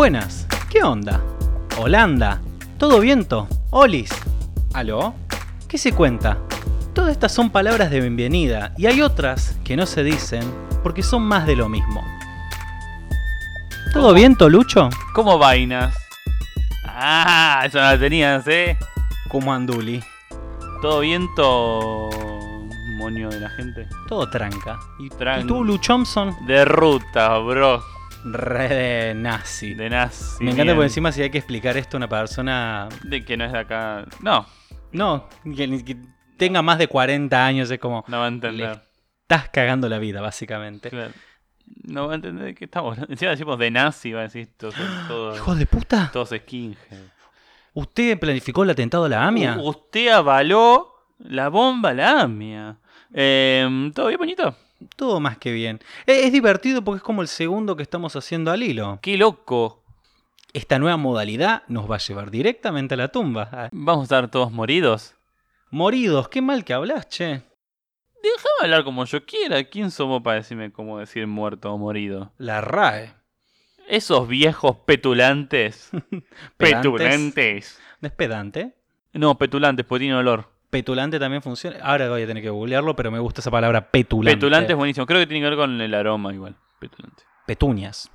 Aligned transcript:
Buenas, 0.00 0.46
¿qué 0.68 0.82
onda? 0.82 1.22
Holanda, 1.78 2.42
¿todo 2.76 3.00
viento? 3.00 3.48
Olis, 3.70 4.10
¿aló? 4.74 5.14
¿Qué 5.68 5.78
se 5.78 5.92
cuenta? 5.94 6.36
Todas 6.92 7.12
estas 7.12 7.32
son 7.32 7.48
palabras 7.48 7.90
de 7.90 8.00
bienvenida 8.02 8.74
y 8.76 8.84
hay 8.84 9.00
otras 9.00 9.56
que 9.64 9.74
no 9.74 9.86
se 9.86 10.04
dicen 10.04 10.42
porque 10.82 11.02
son 11.02 11.22
más 11.22 11.46
de 11.46 11.56
lo 11.56 11.70
mismo. 11.70 12.04
¿Todo 13.94 14.12
viento, 14.12 14.50
Lucho? 14.50 14.90
¿Cómo 15.14 15.38
vainas? 15.38 15.96
Ah, 16.84 17.62
eso 17.64 17.78
no 17.78 17.84
la 17.84 17.98
tenías, 17.98 18.46
¿eh? 18.48 18.76
Como 19.30 19.50
Anduli. 19.54 20.04
Todo 20.82 21.00
viento, 21.00 22.10
moño 22.98 23.30
de 23.30 23.40
la 23.40 23.48
gente. 23.48 23.88
Todo 24.08 24.28
tranca. 24.28 24.78
¿Y, 24.98 25.08
Tran- 25.08 25.44
¿y 25.44 25.46
tú, 25.46 25.64
Lu 25.64 25.78
Thompson? 25.78 26.36
De 26.46 26.66
ruta, 26.66 27.38
bro. 27.38 27.95
Re 28.32 28.68
de 28.68 29.14
nazi. 29.14 29.74
De 29.74 29.88
nazi. 29.90 30.42
Me 30.44 30.50
encanta 30.52 30.74
por 30.74 30.84
encima 30.84 31.12
si 31.12 31.22
hay 31.22 31.30
que 31.30 31.38
explicar 31.38 31.76
esto 31.76 31.96
a 31.96 31.98
una 31.98 32.08
persona... 32.08 32.88
De 33.04 33.24
que 33.24 33.36
no 33.36 33.44
es 33.44 33.52
de 33.52 33.58
acá. 33.58 34.04
No, 34.20 34.46
No, 34.92 35.28
que, 35.44 35.84
que 35.84 35.96
tenga 36.36 36.60
más 36.62 36.78
de 36.78 36.88
40 36.88 37.44
años 37.46 37.70
es 37.70 37.78
como... 37.78 38.04
no 38.08 38.18
va 38.18 38.24
a 38.24 38.28
entender. 38.28 38.80
Estás 39.22 39.48
cagando 39.50 39.88
la 39.88 39.98
vida, 39.98 40.20
básicamente. 40.20 40.90
Claro. 40.90 41.12
No 41.84 42.06
va 42.06 42.12
a 42.12 42.16
entender 42.16 42.44
de 42.46 42.54
qué 42.54 42.64
estamos. 42.66 42.96
Encima 43.08 43.30
decimos 43.32 43.58
de 43.58 43.70
nazi, 43.70 44.12
va 44.12 44.20
a 44.20 44.24
decir 44.24 44.48
todos, 44.56 44.74
todos, 45.08 45.36
¡Hijo 45.36 45.54
de 45.54 45.66
puta! 45.66 46.10
todos 46.12 46.30
skinhead. 46.30 46.76
¿Usted 47.74 48.18
planificó 48.18 48.62
el 48.62 48.70
atentado 48.70 49.04
a 49.04 49.08
la 49.08 49.26
AMIA? 49.26 49.56
U- 49.58 49.68
Usted 49.70 50.08
avaló 50.08 50.92
la 51.18 51.48
bomba 51.48 51.90
a 51.90 51.94
la 51.94 52.20
AMIA. 52.22 52.78
Eh, 53.12 53.90
¿Todo 53.94 54.06
bien, 54.08 54.18
bonito? 54.18 54.56
Todo 54.96 55.20
más 55.20 55.38
que 55.38 55.52
bien. 55.52 55.80
Eh, 56.06 56.26
Es 56.26 56.32
divertido 56.32 56.82
porque 56.82 56.98
es 56.98 57.02
como 57.02 57.22
el 57.22 57.28
segundo 57.28 57.76
que 57.76 57.82
estamos 57.82 58.14
haciendo 58.16 58.50
al 58.50 58.62
hilo. 58.62 58.98
¡Qué 59.02 59.16
loco! 59.16 59.82
Esta 60.52 60.78
nueva 60.78 60.96
modalidad 60.96 61.62
nos 61.68 61.90
va 61.90 61.96
a 61.96 61.98
llevar 61.98 62.30
directamente 62.30 62.94
a 62.94 62.96
la 62.96 63.08
tumba. 63.08 63.68
¿Vamos 63.72 64.02
a 64.02 64.04
estar 64.04 64.30
todos 64.30 64.50
moridos? 64.52 65.14
Moridos, 65.70 66.28
qué 66.28 66.40
mal 66.40 66.64
que 66.64 66.72
hablas, 66.72 67.08
che. 67.08 67.42
Déjame 68.22 68.62
hablar 68.62 68.84
como 68.84 69.04
yo 69.04 69.24
quiera. 69.26 69.62
¿Quién 69.64 69.90
somos 69.90 70.22
para 70.22 70.36
decirme 70.36 70.72
cómo 70.72 70.98
decir 70.98 71.26
muerto 71.26 71.72
o 71.72 71.78
morido? 71.78 72.32
La 72.38 72.60
RAE. 72.60 73.12
Esos 73.88 74.26
viejos 74.28 74.76
petulantes. 74.86 75.90
petulantes. 76.56 77.78
¿No 78.00 78.08
es 78.08 78.14
pedante? 78.14 78.74
No, 79.12 79.36
petulantes, 79.38 79.86
porque 79.86 80.04
tiene 80.04 80.16
olor. 80.16 80.50
Petulante 80.80 81.18
también 81.18 81.40
funciona. 81.42 81.78
Ahora 81.82 82.08
voy 82.10 82.22
a 82.22 82.26
tener 82.26 82.42
que 82.42 82.50
googlearlo, 82.50 82.94
pero 82.94 83.10
me 83.10 83.18
gusta 83.18 83.40
esa 83.40 83.50
palabra 83.50 83.90
petulante. 83.90 84.36
Petulante 84.36 84.72
es 84.72 84.76
buenísimo. 84.76 85.06
Creo 85.06 85.20
que 85.20 85.26
tiene 85.26 85.40
que 85.44 85.48
ver 85.50 85.58
con 85.58 85.80
el 85.80 85.94
aroma 85.94 86.32
igual. 86.34 86.54
Petulante. 86.78 87.22
Petuñas. 87.46 88.10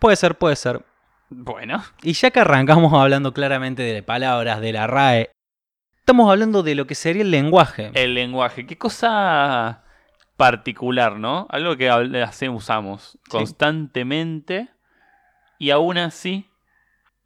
Puede 0.00 0.16
ser, 0.16 0.36
puede 0.36 0.56
ser. 0.56 0.84
Bueno. 1.28 1.82
Y 2.02 2.12
ya 2.14 2.30
que 2.30 2.40
arrancamos 2.40 2.92
hablando 2.92 3.32
claramente 3.32 3.82
de 3.82 4.02
palabras, 4.02 4.60
de 4.60 4.72
la 4.72 4.86
RAE, 4.86 5.30
estamos 5.98 6.30
hablando 6.30 6.62
de 6.62 6.74
lo 6.74 6.86
que 6.86 6.94
sería 6.94 7.22
el 7.22 7.30
lenguaje. 7.30 7.90
El 7.94 8.14
lenguaje. 8.14 8.66
Qué 8.66 8.76
cosa 8.78 9.84
particular, 10.36 11.16
¿no? 11.18 11.46
Algo 11.50 11.76
que 11.76 11.90
habl- 11.90 12.22
hace- 12.22 12.48
usamos 12.48 13.18
constantemente 13.28 14.68
y 15.58 15.70
aún 15.70 15.98
así 15.98 16.48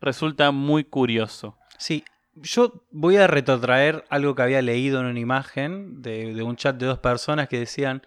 resulta 0.01 0.51
muy 0.51 0.85
curioso. 0.85 1.57
Sí, 1.79 2.05
yo 2.35 2.85
voy 2.91 3.17
a 3.17 3.27
retrotraer 3.27 4.05
algo 4.09 4.35
que 4.35 4.43
había 4.43 4.63
leído 4.63 5.01
en 5.01 5.07
una 5.07 5.21
imagen 5.21 6.03
de, 6.03 6.43
un 6.43 6.57
chat 6.57 6.77
de 6.77 6.87
dos 6.87 6.99
personas 6.99 7.49
que 7.49 7.59
decían, 7.59 8.03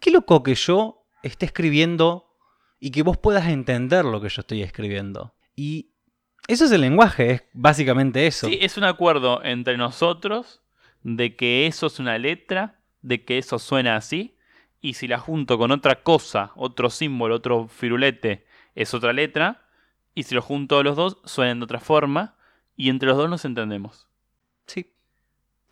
qué 0.00 0.10
loco 0.10 0.42
que 0.42 0.54
yo 0.54 1.04
esté 1.22 1.46
escribiendo 1.46 2.28
y 2.80 2.90
que 2.90 3.02
vos 3.02 3.16
puedas 3.16 3.48
entender 3.48 4.04
lo 4.04 4.20
que 4.20 4.28
yo 4.28 4.40
estoy 4.40 4.62
escribiendo. 4.62 5.34
Y 5.54 5.90
eso 6.48 6.64
es 6.64 6.72
el 6.72 6.80
lenguaje, 6.80 7.30
es 7.30 7.42
básicamente 7.52 8.26
eso. 8.26 8.48
Sí, 8.48 8.58
es 8.60 8.76
un 8.76 8.84
acuerdo 8.84 9.42
entre 9.44 9.76
nosotros 9.76 10.60
de 11.02 11.36
que 11.36 11.66
eso 11.66 11.86
es 11.86 11.98
una 11.98 12.18
letra, 12.18 12.80
de 13.00 13.24
que 13.24 13.38
eso 13.38 13.58
suena 13.58 13.96
así, 13.96 14.36
y 14.80 14.94
si 14.94 15.06
la 15.06 15.18
junto 15.18 15.58
con 15.58 15.70
otra 15.70 16.02
cosa, 16.02 16.52
otro 16.56 16.90
símbolo, 16.90 17.36
otro 17.36 17.68
firulete, 17.68 18.46
es 18.74 18.94
otra 18.94 19.12
letra, 19.12 19.64
y 20.14 20.24
si 20.24 20.34
lo 20.34 20.42
junto 20.42 20.82
los 20.82 20.96
dos, 20.96 21.18
suenan 21.24 21.60
de 21.60 21.64
otra 21.64 21.80
forma, 21.80 22.36
y 22.86 22.90
entre 22.90 23.08
los 23.08 23.16
dos 23.16 23.28
nos 23.30 23.44
entendemos. 23.44 24.06
Sí. 24.66 24.92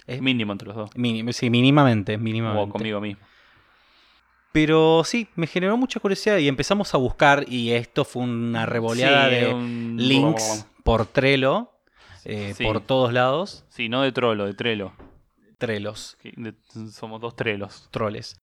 Es 0.07 0.21
Mínimo 0.21 0.53
entre 0.53 0.69
los 0.69 0.77
dos. 0.77 0.91
mínim- 0.97 1.33
sí, 1.33 1.51
mínimamente, 1.51 2.19
mínimamente. 2.19 2.71
O 2.71 2.73
conmigo 2.73 3.01
mismo. 3.01 3.23
Pero 4.53 5.03
sí, 5.05 5.29
me 5.37 5.47
generó 5.47 5.77
mucha 5.77 6.01
curiosidad 6.01 6.39
y 6.39 6.49
empezamos 6.49 6.93
a 6.95 6.99
buscar 6.99 7.45
y 7.49 7.71
esto 7.73 8.05
fue 8.05 8.23
una 8.25 8.67
revoleada 8.67 9.29
Sí, 9.29 9.35
de 9.37 9.55
un- 9.55 9.97
links 9.99 10.67
por 10.83 11.07
Trello, 11.07 11.71
eh, 12.25 12.55
Sí. 12.57 12.65
por 12.65 12.81
todos 12.81 13.13
lados. 13.13 13.65
Sí, 13.69 13.89
no 13.89 14.03
de 14.03 14.11
trolo, 14.11 14.47
de 14.47 14.55
trelo. 14.55 14.93
Trelos, 15.59 16.17
de- 16.23 16.55
somos 16.91 17.21
dos 17.21 17.37
trelos. 17.37 17.89
troles. 17.93 18.41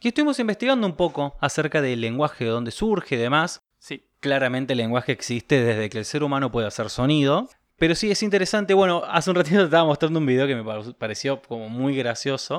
Y 0.00 0.08
estuvimos 0.08 0.38
investigando 0.40 0.86
un 0.86 0.96
poco 0.96 1.36
acerca 1.40 1.80
del 1.80 2.00
lenguaje, 2.00 2.44
de 2.44 2.50
dónde 2.50 2.70
surge 2.70 3.14
y 3.14 3.18
demás. 3.18 3.60
Sí. 3.78 4.04
Claramente 4.20 4.72
el 4.72 4.78
lenguaje 4.78 5.12
existe 5.12 5.62
desde 5.62 5.88
que 5.90 5.98
el 5.98 6.04
ser 6.04 6.24
humano 6.24 6.50
puede 6.50 6.66
hacer 6.66 6.90
sonido. 6.90 7.48
Pero 7.78 7.94
sí 7.94 8.10
es 8.10 8.22
interesante. 8.22 8.74
Bueno, 8.74 9.02
hace 9.06 9.30
un 9.30 9.36
ratito 9.36 9.58
te 9.58 9.64
estaba 9.64 9.84
mostrando 9.84 10.18
un 10.18 10.26
video 10.26 10.46
que 10.46 10.54
me 10.56 10.64
par- 10.64 10.94
pareció 10.96 11.42
como 11.42 11.68
muy 11.68 11.96
gracioso. 11.96 12.58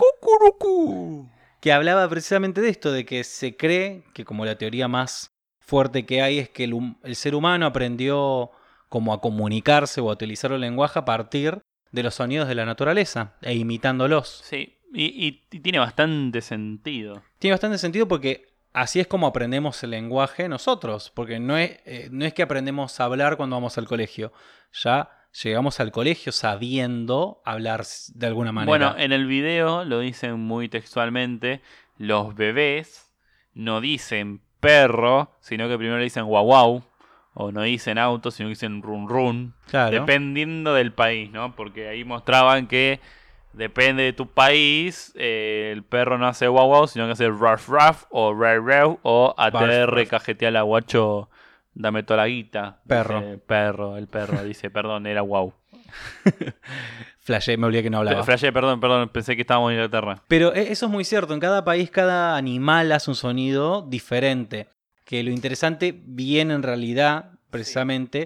Que 1.59 1.71
hablaba 1.73 2.07
precisamente 2.07 2.61
de 2.61 2.69
esto, 2.69 2.91
de 2.91 3.05
que 3.05 3.23
se 3.23 3.57
cree 3.57 4.03
que 4.13 4.23
como 4.25 4.45
la 4.45 4.57
teoría 4.57 4.87
más 4.87 5.31
fuerte 5.59 6.05
que 6.05 6.21
hay 6.21 6.37
es 6.39 6.49
que 6.49 6.63
el, 6.65 7.15
ser 7.15 7.35
humano 7.35 7.65
aprendió 7.65 8.51
como 8.89 9.11
a 9.13 9.19
comunicarse 9.19 9.99
o 9.99 10.09
a 10.09 10.13
utilizar 10.13 10.51
el 10.51 10.61
lenguaje 10.61 10.99
a 10.99 11.05
partir 11.05 11.59
de 11.91 12.03
los 12.03 12.15
sonidos 12.15 12.47
de 12.47 12.55
la 12.55 12.65
naturaleza 12.65 13.33
e 13.41 13.55
imitándolos. 13.55 14.41
Sí, 14.45 14.77
y, 14.93 15.05
y- 15.05 15.43
y 15.51 15.59
tiene 15.59 15.79
bastante 15.79 16.41
sentido. 16.41 17.23
Tiene 17.39 17.53
bastante 17.53 17.79
sentido 17.79 18.07
porque 18.07 18.46
así 18.77 18.99
es 18.99 19.07
como 19.07 19.27
aprendemos 19.27 19.81
el 19.83 19.91
lenguaje 19.91 20.47
nosotros, 20.47 21.11
porque 21.13 21.39
no 21.39 21.57
es, 21.57 21.79
eh, 21.85 22.09
no 22.11 22.25
es 22.25 22.33
que 22.33 22.43
aprendemos 22.43 22.99
a 22.99 23.05
hablar 23.05 23.35
cuando 23.35 23.55
vamos 23.55 23.77
al 23.77 23.87
colegio, 23.87 24.31
ya 24.71 25.09
llegamos 25.43 25.79
al 25.79 25.91
colegio 25.91 26.31
sabiendo 26.31 27.41
hablar 27.43 27.85
de 28.13 28.27
alguna 28.27 28.51
manera. 28.51 28.69
Bueno, 28.69 28.95
en 28.97 29.11
el 29.11 29.25
video 29.25 29.83
lo 29.83 29.99
dicen 29.99 30.39
muy 30.39 30.69
textualmente, 30.69 31.61
los 31.97 32.35
bebés 32.35 33.11
no 33.55 33.81
dicen 33.81 34.41
perro, 34.59 35.31
sino 35.39 35.67
que 35.67 35.77
primero 35.77 35.97
le 35.97 36.03
dicen 36.03 36.25
guau 36.25 36.45
guau, 36.45 36.83
o 37.33 37.51
no 37.51 37.63
dicen 37.63 37.97
auto, 37.97 38.29
sino 38.29 38.47
que 38.47 38.51
dicen 38.51 38.83
run 38.83 39.09
run, 39.09 39.55
claro. 39.69 39.91
dependiendo 39.91 40.75
del 40.75 40.91
país, 40.93 41.31
¿no? 41.31 41.55
Porque 41.55 41.87
ahí 41.87 42.03
mostraban 42.03 42.67
que 42.67 42.99
depende 43.57 44.03
de 44.03 44.13
tu 44.13 44.27
país, 44.27 45.11
eh, 45.15 45.71
el 45.73 45.83
perro 45.83 46.17
no 46.17 46.27
hace 46.27 46.47
guau 46.47 46.67
guau, 46.67 46.87
sino 46.87 47.05
que 47.05 47.11
hace 47.13 47.27
ruff 47.27 47.67
ruff, 47.67 48.05
o 48.09 48.33
rev 48.33 48.63
rev, 48.65 48.97
o 49.03 49.33
ATR 49.37 50.07
cajetea 50.07 50.51
la 50.51 50.61
guacho, 50.61 51.29
dame 51.73 52.03
toda 52.03 52.17
la 52.17 52.27
guita. 52.27 52.79
Perro. 52.87 53.21
Dice, 53.21 53.37
perro, 53.39 53.97
el 53.97 54.07
perro 54.07 54.43
dice, 54.43 54.69
perdón, 54.69 55.07
era 55.07 55.21
guau. 55.21 55.53
Flashé, 57.19 57.57
me 57.57 57.67
olvidé 57.67 57.83
que 57.83 57.89
no 57.89 57.97
hablaba. 57.97 58.23
Flashé, 58.23 58.53
perdón, 58.53 58.79
perdón, 58.79 59.09
pensé 59.09 59.35
que 59.35 59.41
estábamos 59.41 59.71
en 59.71 59.75
Inglaterra. 59.77 60.23
Pero 60.27 60.53
e- 60.55 60.71
eso 60.71 60.85
es 60.85 60.91
muy 60.91 61.03
cierto, 61.03 61.33
en 61.33 61.39
cada 61.39 61.65
país 61.65 61.91
cada 61.91 62.37
animal 62.37 62.91
hace 62.91 63.11
un 63.11 63.15
sonido 63.15 63.81
diferente. 63.81 64.69
Que 65.03 65.23
lo 65.23 65.31
interesante 65.31 65.93
viene 66.05 66.53
en 66.53 66.63
realidad 66.63 67.31
precisamente 67.49 68.25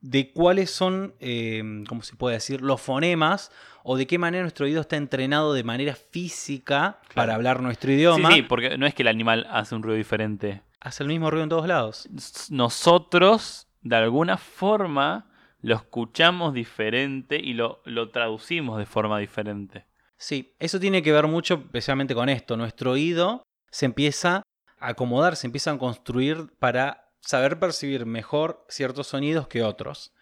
de 0.00 0.32
cuáles 0.32 0.70
son, 0.70 1.14
eh, 1.20 1.84
¿cómo 1.88 2.02
se 2.02 2.16
puede 2.16 2.36
decir?, 2.36 2.60
los 2.62 2.80
fonemas 2.80 3.50
o 3.82 3.96
de 3.96 4.06
qué 4.06 4.18
manera 4.18 4.42
nuestro 4.42 4.66
oído 4.66 4.80
está 4.80 4.96
entrenado 4.96 5.52
de 5.52 5.64
manera 5.64 5.94
física 5.94 7.00
para 7.14 7.34
hablar 7.34 7.62
nuestro 7.62 7.92
idioma. 7.92 8.28
Sí, 8.30 8.36
sí, 8.36 8.42
porque 8.42 8.76
no 8.78 8.86
es 8.86 8.94
que 8.94 9.02
el 9.02 9.08
animal 9.08 9.46
hace 9.50 9.74
un 9.74 9.82
ruido 9.82 9.96
diferente. 9.96 10.62
Hace 10.80 11.02
el 11.02 11.08
mismo 11.08 11.30
ruido 11.30 11.44
en 11.44 11.48
todos 11.48 11.66
lados. 11.66 12.08
Nosotros, 12.50 13.66
de 13.82 13.96
alguna 13.96 14.36
forma, 14.36 15.30
lo 15.60 15.74
escuchamos 15.74 16.54
diferente 16.54 17.40
y 17.42 17.54
lo, 17.54 17.82
lo 17.84 18.10
traducimos 18.10 18.78
de 18.78 18.86
forma 18.86 19.18
diferente. 19.18 19.86
Sí, 20.16 20.54
eso 20.58 20.78
tiene 20.78 21.02
que 21.02 21.12
ver 21.12 21.26
mucho 21.26 21.54
especialmente 21.54 22.14
con 22.14 22.28
esto. 22.28 22.56
Nuestro 22.56 22.92
oído 22.92 23.42
se 23.70 23.86
empieza 23.86 24.42
a 24.78 24.88
acomodar, 24.88 25.36
se 25.36 25.46
empieza 25.46 25.70
a 25.70 25.78
construir 25.78 26.52
para 26.58 27.07
saber 27.20 27.58
percibir 27.58 28.06
mejor 28.06 28.64
ciertos 28.68 29.08
sonidos 29.08 29.48
que 29.48 29.62
otros. 29.62 30.12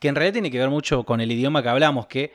Que 0.00 0.08
en 0.08 0.14
realidad 0.14 0.34
tiene 0.34 0.50
que 0.50 0.58
ver 0.58 0.70
mucho 0.70 1.04
con 1.04 1.20
el 1.20 1.30
idioma 1.32 1.62
que 1.62 1.68
hablamos, 1.68 2.06
que 2.06 2.32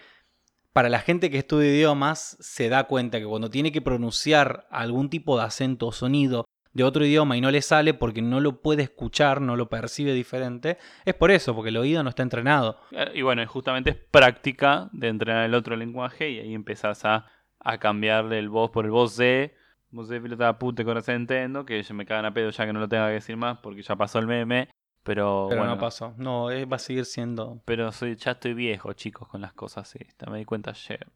para 0.74 0.90
la 0.90 1.00
gente 1.00 1.30
que 1.30 1.38
estudia 1.38 1.70
idiomas 1.70 2.38
se 2.40 2.68
da 2.70 2.84
cuenta 2.84 3.20
que 3.20 3.26
cuando 3.26 3.50
tiene 3.50 3.72
que 3.72 3.82
pronunciar 3.82 4.68
algún 4.70 5.10
tipo 5.10 5.38
de 5.38 5.46
acento 5.46 5.88
o 5.88 5.92
sonido 5.92 6.46
de 6.74 6.84
otro 6.84 7.06
idioma 7.06 7.38
y 7.38 7.42
no 7.42 7.50
le 7.50 7.62
sale 7.62 7.94
porque 7.94 8.22
no 8.22 8.42
lo 8.42 8.62
puede 8.62 8.84
escuchar, 8.84 9.40
no 9.40 9.56
lo 9.56 9.70
percibe 9.70 10.12
diferente, 10.12 10.78
es 11.06 11.14
por 11.14 11.32
eso, 11.32 11.56
porque 11.56 11.70
el 11.70 11.78
oído 11.78 12.04
no 12.04 12.10
está 12.10 12.22
entrenado. 12.24 12.78
Eh, 12.92 13.12
Y 13.16 13.22
bueno, 13.22 13.48
justamente 13.48 13.92
es 13.92 13.96
práctica 13.96 14.90
de 14.92 15.08
entrenar 15.08 15.46
el 15.46 15.56
otro 15.56 15.78
lenguaje 15.78 16.30
y 16.32 16.40
ahí 16.40 16.54
empezás 16.54 17.06
a, 17.06 17.28
a 17.60 17.78
cambiarle 17.78 18.38
el 18.40 18.50
voz 18.50 18.72
por 18.72 18.84
el 18.84 18.92
voz 18.92 19.16
de. 19.16 19.56
De 20.04 20.20
pilota 20.22 20.58
puta 20.60 20.84
con 20.84 20.98
ese 20.98 21.14
entiendo, 21.14 21.66
que 21.66 21.84
me 21.94 22.06
cagan 22.06 22.26
a 22.26 22.34
pedo 22.34 22.50
ya 22.50 22.66
que 22.66 22.74
no 22.74 22.80
lo 22.80 22.88
tenga 22.90 23.08
que 23.08 23.14
decir 23.14 23.38
más 23.38 23.60
porque 23.60 23.82
ya 23.82 23.96
pasó 23.96 24.20
el 24.20 24.28
meme. 24.28 24.70
Pero, 25.04 25.46
Pero 25.50 25.62
bueno, 25.62 25.76
no 25.76 25.80
pasó. 25.80 26.14
No, 26.18 26.50
eh, 26.52 26.66
va 26.66 26.78
a 26.78 26.80
seguir 26.80 27.06
siendo. 27.06 27.62
Pero 27.66 27.92
soy, 27.92 28.16
ya 28.16 28.32
estoy 28.32 28.54
viejo, 28.56 28.92
chicos, 28.94 29.28
con 29.28 29.40
las 29.42 29.54
cosas 29.54 29.96
estas. 29.96 30.30
Me 30.30 30.40
di 30.40 30.46
cuenta 30.46 30.72
ayer. 30.72 31.08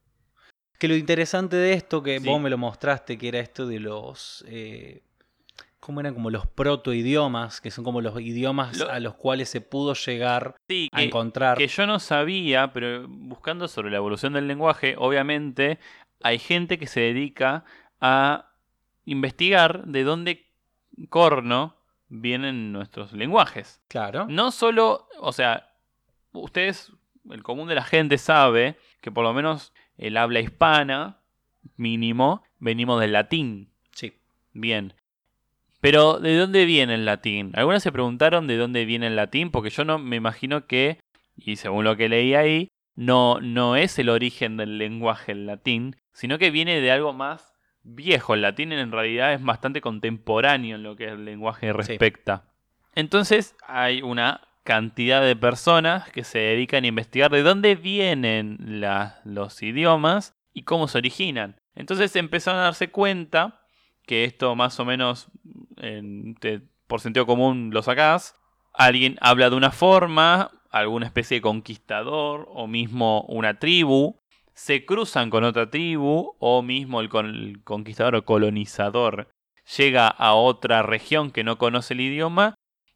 Que 0.77 0.87
lo 0.87 0.95
interesante 0.95 1.57
de 1.57 1.73
esto, 1.73 2.01
que 2.03 2.19
Sí. 2.19 2.25
vos 2.27 2.39
me 2.39 2.49
lo 2.49 2.57
mostraste, 2.57 3.17
que 3.17 3.27
era 3.27 3.39
esto 3.39 3.65
de 3.67 3.79
los. 3.79 4.45
Eh, 4.47 5.01
¿Cómo 5.79 6.01
eran? 6.01 6.13
Como 6.13 6.29
los 6.29 6.45
protoidiomas, 6.45 7.61
que 7.61 7.71
son 7.71 7.83
como 7.83 8.01
los 8.01 8.19
idiomas 8.21 8.77
Lo- 8.77 8.89
a 8.91 8.99
los 8.99 9.15
cuales 9.15 9.49
se 9.49 9.59
pudo 9.61 9.93
llegar 9.93 10.55
Sí, 10.69 10.87
a 10.91 10.97
que, 10.99 11.03
encontrar. 11.05 11.57
que 11.57 11.67
yo 11.67 11.87
no 11.87 11.99
sabía, 11.99 12.71
pero 12.73 13.07
buscando 13.07 13.67
sobre 13.67 13.89
la 13.89 13.97
evolución 13.97 14.33
del 14.33 14.47
lenguaje, 14.47 14.95
obviamente 14.97 15.79
hay 16.21 16.37
gente 16.37 16.77
que 16.77 16.85
se 16.87 16.99
dedica 16.99 17.63
a 18.01 18.48
investigar 19.09 19.85
de 19.85 20.03
dónde 20.03 20.45
corno 21.09 21.75
vienen 22.09 22.71
nuestros 22.71 23.11
lenguajes. 23.13 23.81
Claro. 23.87 24.27
No 24.29 24.51
solo, 24.51 25.07
o 25.19 25.33
sea, 25.33 25.71
ustedes, 26.31 26.91
el 27.29 27.41
común 27.41 27.67
de 27.67 27.75
la 27.75 27.83
gente 27.83 28.19
sabe 28.19 28.77
que 29.01 29.11
por 29.11 29.23
lo 29.23 29.33
menos 29.33 29.73
el 29.97 30.15
habla 30.15 30.41
hispana, 30.41 31.17
mínimo, 31.75 32.43
venimos 32.59 33.01
del 33.01 33.13
latín. 33.13 33.69
Sí. 33.91 34.13
Bien. 34.53 34.93
Pero, 35.81 36.19
¿de 36.19 36.37
dónde 36.37 36.65
viene 36.65 36.93
el 36.93 37.05
latín? 37.05 37.51
Algunas 37.55 37.81
se 37.81 37.91
preguntaron 37.91 38.45
de 38.45 38.57
dónde 38.57 38.85
viene 38.85 39.07
el 39.07 39.15
latín, 39.15 39.49
porque 39.49 39.71
yo 39.71 39.85
no 39.85 39.97
me 39.97 40.17
imagino 40.17 40.67
que, 40.67 40.99
y 41.35 41.55
según 41.55 41.85
lo 41.85 41.97
que 41.97 42.09
leí 42.09 42.35
ahí, 42.35 42.69
no, 42.95 43.39
no 43.41 43.75
es 43.75 43.97
el 43.97 44.09
origen 44.09 44.57
del 44.57 44.77
lenguaje 44.77 45.31
el 45.31 45.47
latín, 45.47 45.95
sino 46.11 46.37
que 46.37 46.51
viene 46.51 46.81
de 46.81 46.91
algo 46.91 47.13
más 47.13 47.48
viejo. 47.83 48.33
El 48.33 48.41
latín 48.41 48.71
en 48.71 48.91
realidad 48.91 49.33
es 49.33 49.43
bastante 49.43 49.81
contemporáneo 49.81 50.75
en 50.75 50.83
lo 50.83 50.95
que 50.95 51.05
el 51.05 51.25
lenguaje 51.25 51.73
respecta. 51.73 52.43
Entonces 52.95 53.55
hay 53.67 54.01
una 54.01 54.41
cantidad 54.63 55.21
de 55.21 55.35
personas 55.35 56.09
que 56.11 56.23
se 56.23 56.39
dedican 56.39 56.83
a 56.83 56.87
investigar 56.87 57.31
de 57.31 57.41
dónde 57.41 57.75
vienen 57.75 58.57
la- 58.59 59.19
los 59.23 59.61
idiomas 59.63 60.35
y 60.53 60.63
cómo 60.63 60.87
se 60.87 60.97
originan. 60.97 61.55
Entonces 61.75 62.15
empezaron 62.15 62.59
a 62.59 62.65
darse 62.65 62.89
cuenta 62.91 63.61
que 64.05 64.25
esto 64.25 64.55
más 64.55 64.79
o 64.79 64.85
menos 64.85 65.27
en- 65.77 66.35
te- 66.35 66.61
por 66.87 66.99
sentido 66.99 67.25
común 67.25 67.69
lo 67.73 67.81
sacás. 67.81 68.35
Alguien 68.73 69.17
habla 69.21 69.49
de 69.49 69.55
una 69.55 69.71
forma, 69.71 70.51
alguna 70.71 71.05
especie 71.05 71.35
de 71.37 71.41
conquistador 71.41 72.47
o 72.51 72.67
mismo 72.67 73.21
una 73.27 73.59
tribu. 73.59 74.18
Se 74.59 74.85
cruzan 74.85 75.29
con 75.29 75.45
otra 75.45 75.69
tribu 75.69 76.35
o 76.37 76.61
mismo 76.61 76.99
el, 76.99 77.07
con- 77.07 77.27
el 77.27 77.63
conquistador 77.63 78.15
o 78.15 78.25
colonizador 78.25 79.29
llega 79.77 80.09
a 80.09 80.33
otra 80.33 80.83
región 80.83 81.31
que 81.31 81.45
no 81.45 81.57
conoce 81.57 81.93
el 81.93 82.01
idioma 82.01 82.55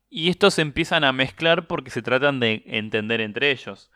y 0.09 0.27
estos 0.27 0.59
empiezan 0.59 1.05
a 1.05 1.13
mezclar 1.13 1.67
porque 1.67 1.89
se 1.89 2.01
tratan 2.01 2.41
de 2.41 2.63
entender 2.65 3.21
entre 3.21 3.49
ellos. 3.51 3.91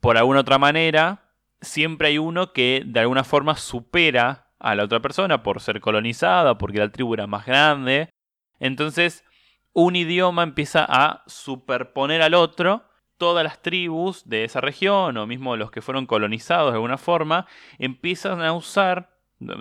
Por 0.00 0.18
alguna 0.18 0.40
otra 0.40 0.58
manera, 0.58 1.30
siempre 1.60 2.08
hay 2.08 2.18
uno 2.18 2.52
que 2.52 2.82
de 2.84 2.98
alguna 2.98 3.22
forma 3.22 3.54
supera 3.54 4.48
a 4.58 4.74
la 4.74 4.82
otra 4.82 4.98
persona 4.98 5.44
por 5.44 5.60
ser 5.60 5.80
colonizada, 5.80 6.58
porque 6.58 6.80
la 6.80 6.90
tribu 6.90 7.14
era 7.14 7.28
más 7.28 7.46
grande. 7.46 8.10
Entonces, 8.58 9.24
un 9.72 9.94
idioma 9.94 10.42
empieza 10.42 10.84
a 10.88 11.22
superponer 11.28 12.22
al 12.22 12.34
otro. 12.34 12.82
Todas 13.16 13.44
las 13.44 13.62
tribus 13.62 14.28
de 14.28 14.44
esa 14.44 14.60
región, 14.60 15.16
o 15.16 15.26
mismo 15.26 15.56
los 15.56 15.70
que 15.70 15.80
fueron 15.82 16.06
colonizados 16.06 16.72
de 16.72 16.76
alguna 16.76 16.98
forma, 16.98 17.46
empiezan 17.78 18.42
a 18.42 18.52
usar, 18.52 19.10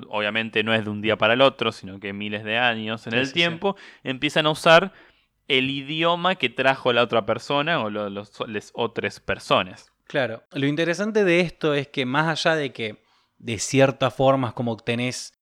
obviamente 0.10 0.64
no 0.64 0.74
es 0.74 0.84
de 0.84 0.90
un 0.90 1.02
día 1.02 1.18
para 1.18 1.34
el 1.34 1.42
otro, 1.42 1.72
sino 1.72 2.00
que 2.00 2.14
miles 2.14 2.44
de 2.44 2.58
años 2.58 3.06
en 3.08 3.14
Sí, 3.14 3.20
el 3.20 3.26
sí, 3.26 3.30
sí. 3.32 3.34
tiempo, 3.36 3.76
empiezan 4.04 4.46
a 4.48 4.52
usar 4.52 4.92
el 5.48 5.70
idioma 5.70 6.36
que 6.36 6.50
trajo 6.50 6.94
la 6.94 7.04
otra 7.04 7.26
persona 7.26 7.80
o 7.82 7.90
lo- 7.90 8.10
los, 8.10 8.32
las 8.48 8.72
otras 8.74 9.20
personas. 9.20 9.92
Claro. 10.08 10.44
Lo 10.54 10.66
interesante 10.68 11.24
de 11.24 11.42
esto 11.42 11.74
es 11.74 11.88
que 11.88 12.06
más 12.06 12.28
allá 12.28 12.56
de 12.56 12.72
que 12.72 13.04
de 13.38 13.60
cierta 13.60 14.10
forma 14.10 14.50
es 14.50 14.54
como 14.54 14.78
tenés 14.78 15.34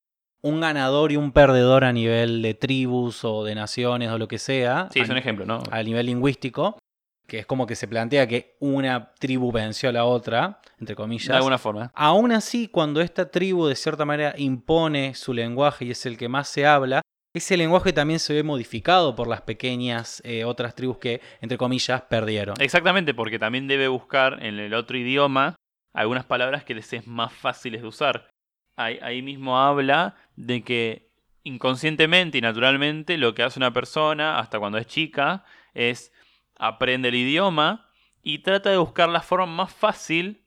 un 0.41 0.59
ganador 0.59 1.11
y 1.11 1.17
un 1.17 1.31
perdedor 1.31 1.83
a 1.83 1.93
nivel 1.93 2.41
de 2.41 2.55
tribus 2.55 3.23
o 3.23 3.43
de 3.43 3.53
naciones 3.53 4.09
o 4.09 4.17
lo 4.17 4.27
que 4.27 4.39
sea, 4.39 4.89
Sí, 4.91 5.01
es 5.01 5.09
un 5.09 5.17
ejemplo, 5.17 5.45
¿no? 5.45 5.61
a 5.69 5.83
nivel 5.83 6.07
lingüístico, 6.07 6.79
que 7.31 7.39
es 7.39 7.45
como 7.45 7.65
que 7.65 7.77
se 7.77 7.87
plantea 7.87 8.27
que 8.27 8.57
una 8.59 9.13
tribu 9.17 9.53
venció 9.53 9.87
a 9.87 9.93
la 9.93 10.03
otra, 10.03 10.59
entre 10.81 10.97
comillas. 10.97 11.29
De 11.29 11.35
alguna 11.35 11.57
forma. 11.57 11.89
Aún 11.95 12.33
así, 12.33 12.67
cuando 12.67 12.99
esta 12.99 13.31
tribu 13.31 13.67
de 13.67 13.77
cierta 13.77 14.03
manera 14.03 14.33
impone 14.35 15.15
su 15.15 15.33
lenguaje 15.33 15.85
y 15.85 15.91
es 15.91 16.05
el 16.05 16.17
que 16.17 16.27
más 16.27 16.49
se 16.49 16.65
habla, 16.65 17.01
ese 17.33 17.55
lenguaje 17.55 17.93
también 17.93 18.19
se 18.19 18.33
ve 18.33 18.43
modificado 18.43 19.15
por 19.15 19.29
las 19.29 19.43
pequeñas 19.43 20.21
eh, 20.25 20.43
otras 20.43 20.75
tribus 20.75 20.97
que, 20.97 21.21
entre 21.39 21.57
comillas, 21.57 22.01
perdieron. 22.01 22.57
Exactamente, 22.59 23.13
porque 23.13 23.39
también 23.39 23.65
debe 23.65 23.87
buscar 23.87 24.45
en 24.45 24.59
el 24.59 24.73
otro 24.73 24.97
idioma 24.97 25.55
algunas 25.93 26.25
palabras 26.25 26.65
que 26.65 26.75
les 26.75 26.91
es 26.91 27.07
más 27.07 27.31
fáciles 27.31 27.81
de 27.81 27.87
usar. 27.87 28.29
Ahí, 28.75 28.99
ahí 29.01 29.21
mismo 29.21 29.57
habla 29.57 30.15
de 30.35 30.65
que 30.65 31.07
inconscientemente 31.43 32.39
y 32.39 32.41
naturalmente 32.41 33.17
lo 33.17 33.33
que 33.33 33.43
hace 33.43 33.57
una 33.57 33.71
persona, 33.71 34.37
hasta 34.37 34.59
cuando 34.59 34.77
es 34.77 34.87
chica, 34.87 35.45
es 35.73 36.11
aprende 36.61 37.09
el 37.09 37.15
idioma 37.15 37.89
y 38.21 38.39
trata 38.39 38.69
de 38.69 38.77
buscar 38.77 39.09
la 39.09 39.21
forma 39.21 39.47
más 39.47 39.73
fácil 39.73 40.45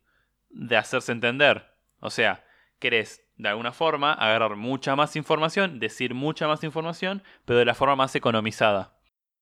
de 0.48 0.76
hacerse 0.76 1.10
entender. 1.10 1.66
O 1.98 2.08
sea, 2.08 2.44
querés 2.78 3.28
de 3.36 3.48
alguna 3.48 3.72
forma 3.72 4.12
agarrar 4.12 4.54
mucha 4.54 4.94
más 4.94 5.16
información, 5.16 5.80
decir 5.80 6.14
mucha 6.14 6.46
más 6.46 6.62
información, 6.62 7.24
pero 7.44 7.58
de 7.58 7.64
la 7.64 7.74
forma 7.74 7.96
más 7.96 8.14
economizada. 8.14 8.96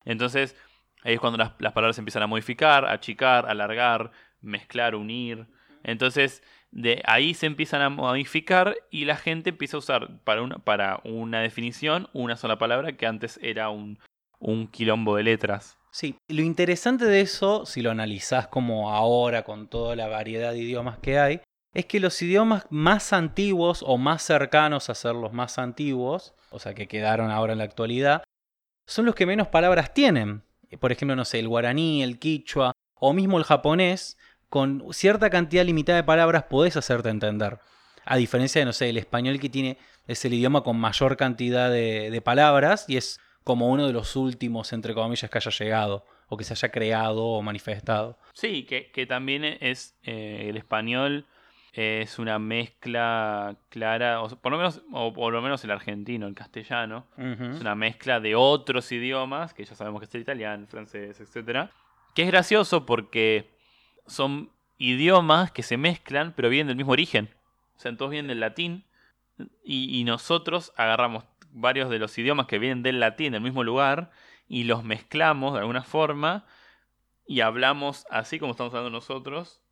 Entonces, 0.06 0.56
ahí 1.04 1.14
es 1.14 1.20
cuando 1.20 1.36
las, 1.36 1.50
palabras 1.50 1.98
empiezan 1.98 2.22
a 2.22 2.26
modificar, 2.26 2.86
achicar, 2.86 3.46
alargar, 3.50 4.10
mezclar, 4.40 4.94
unir. 4.94 5.46
Entonces, 5.84 6.42
de 6.70 7.02
ahí 7.04 7.34
se 7.34 7.44
empiezan 7.44 7.82
a 7.82 7.90
modificar 7.90 8.78
y 8.90 9.04
la 9.04 9.16
gente 9.16 9.50
empieza 9.50 9.76
a 9.76 9.80
usar 9.80 10.20
para 10.24 10.42
para 10.64 11.00
una 11.04 11.40
definición 11.40 12.08
una 12.14 12.36
sola 12.36 12.56
palabra 12.56 12.96
que 12.96 13.06
antes 13.06 13.38
era 13.42 13.68
un, 13.68 13.98
un 14.42 14.66
quilombo 14.66 15.16
de 15.16 15.22
letras. 15.22 15.78
Sí, 15.90 16.16
lo 16.28 16.42
interesante 16.42 17.04
de 17.04 17.20
eso, 17.20 17.64
si 17.66 17.82
lo 17.82 17.90
analizás 17.90 18.48
como 18.48 18.92
ahora 18.92 19.44
con 19.44 19.68
toda 19.68 19.94
la 19.94 20.08
variedad 20.08 20.52
de 20.52 20.58
idiomas 20.58 20.98
que 20.98 21.18
hay, 21.18 21.40
es 21.74 21.86
que 21.86 22.00
los 22.00 22.20
idiomas 22.20 22.66
más 22.70 23.12
antiguos 23.12 23.82
o 23.86 23.96
más 23.98 24.22
cercanos 24.22 24.90
a 24.90 24.94
ser 24.94 25.14
los 25.14 25.32
más 25.32 25.58
antiguos, 25.58 26.34
o 26.50 26.58
sea, 26.58 26.74
que 26.74 26.88
quedaron 26.88 27.30
ahora 27.30 27.52
en 27.52 27.58
la 27.58 27.64
actualidad, 27.64 28.22
son 28.86 29.06
los 29.06 29.14
que 29.14 29.26
menos 29.26 29.48
palabras 29.48 29.94
tienen. 29.94 30.42
Por 30.80 30.92
ejemplo, 30.92 31.16
no 31.16 31.24
sé, 31.24 31.38
el 31.38 31.48
guaraní, 31.48 32.02
el 32.02 32.18
quichua 32.18 32.72
o 32.94 33.12
mismo 33.12 33.38
el 33.38 33.44
japonés, 33.44 34.18
con 34.48 34.84
cierta 34.92 35.30
cantidad 35.30 35.64
limitada 35.64 35.96
de 35.96 36.04
palabras 36.04 36.44
podés 36.44 36.76
hacerte 36.76 37.08
entender. 37.08 37.58
A 38.04 38.16
diferencia 38.16 38.60
de, 38.60 38.66
no 38.66 38.72
sé, 38.72 38.90
el 38.90 38.98
español 38.98 39.38
que 39.40 39.48
tiene, 39.48 39.78
es 40.06 40.24
el 40.24 40.34
idioma 40.34 40.62
con 40.62 40.78
mayor 40.78 41.16
cantidad 41.16 41.70
de, 41.70 42.10
de 42.10 42.20
palabras 42.20 42.86
y 42.88 42.96
es 42.96 43.20
como 43.44 43.68
uno 43.68 43.86
de 43.86 43.92
los 43.92 44.16
últimos, 44.16 44.72
entre 44.72 44.94
comillas, 44.94 45.30
que 45.30 45.38
haya 45.38 45.50
llegado 45.50 46.06
o 46.28 46.36
que 46.36 46.44
se 46.44 46.54
haya 46.54 46.70
creado 46.70 47.24
o 47.24 47.42
manifestado. 47.42 48.18
Sí, 48.32 48.64
que, 48.64 48.90
que 48.90 49.06
también 49.06 49.44
es 49.44 49.98
eh, 50.04 50.46
el 50.48 50.56
español 50.56 51.26
es 51.72 52.18
una 52.18 52.38
mezcla 52.38 53.56
clara, 53.70 54.20
o 54.22 54.28
por 54.28 54.52
lo 54.52 54.58
menos, 54.58 54.82
o 54.92 55.12
por 55.12 55.32
lo 55.32 55.40
menos 55.40 55.64
el 55.64 55.70
argentino, 55.70 56.26
el 56.26 56.34
castellano, 56.34 57.06
es 57.16 57.60
una 57.60 57.74
mezcla 57.74 58.20
de 58.20 58.34
otros 58.34 58.92
idiomas, 58.92 59.54
que 59.54 59.64
ya 59.64 59.74
sabemos 59.74 60.00
que 60.00 60.04
es 60.04 60.14
el 60.14 60.20
italiano, 60.20 60.64
el 60.64 60.68
francés, 60.68 61.18
etc. 61.20 61.70
Que 62.14 62.22
es 62.22 62.28
gracioso 62.28 62.84
porque 62.84 63.56
son 64.06 64.50
idiomas 64.76 65.50
que 65.50 65.62
se 65.62 65.78
mezclan, 65.78 66.34
pero 66.36 66.50
vienen 66.50 66.66
del 66.66 66.76
mismo 66.76 66.92
origen. 66.92 67.30
O 67.76 67.80
sea, 67.80 67.96
todos 67.96 68.10
vienen 68.10 68.28
del 68.28 68.40
latín. 68.40 68.84
Y, 69.64 69.98
y 69.98 70.04
nosotros 70.04 70.72
agarramos 70.76 71.24
varios 71.52 71.90
de 71.90 71.98
los 71.98 72.16
idiomas 72.18 72.46
que 72.46 72.58
vienen 72.58 72.82
del 72.82 73.00
latín, 73.00 73.32
del 73.32 73.40
mismo 73.42 73.62
lugar, 73.64 74.10
y 74.48 74.64
los 74.64 74.84
mezclamos 74.84 75.52
de 75.54 75.60
alguna 75.60 75.82
forma 75.82 76.44
y 77.26 77.40
hablamos 77.40 78.04
así 78.10 78.38
como 78.38 78.50
estamos 78.52 78.74
hablando 78.74 78.90
nosotros, 78.90 79.62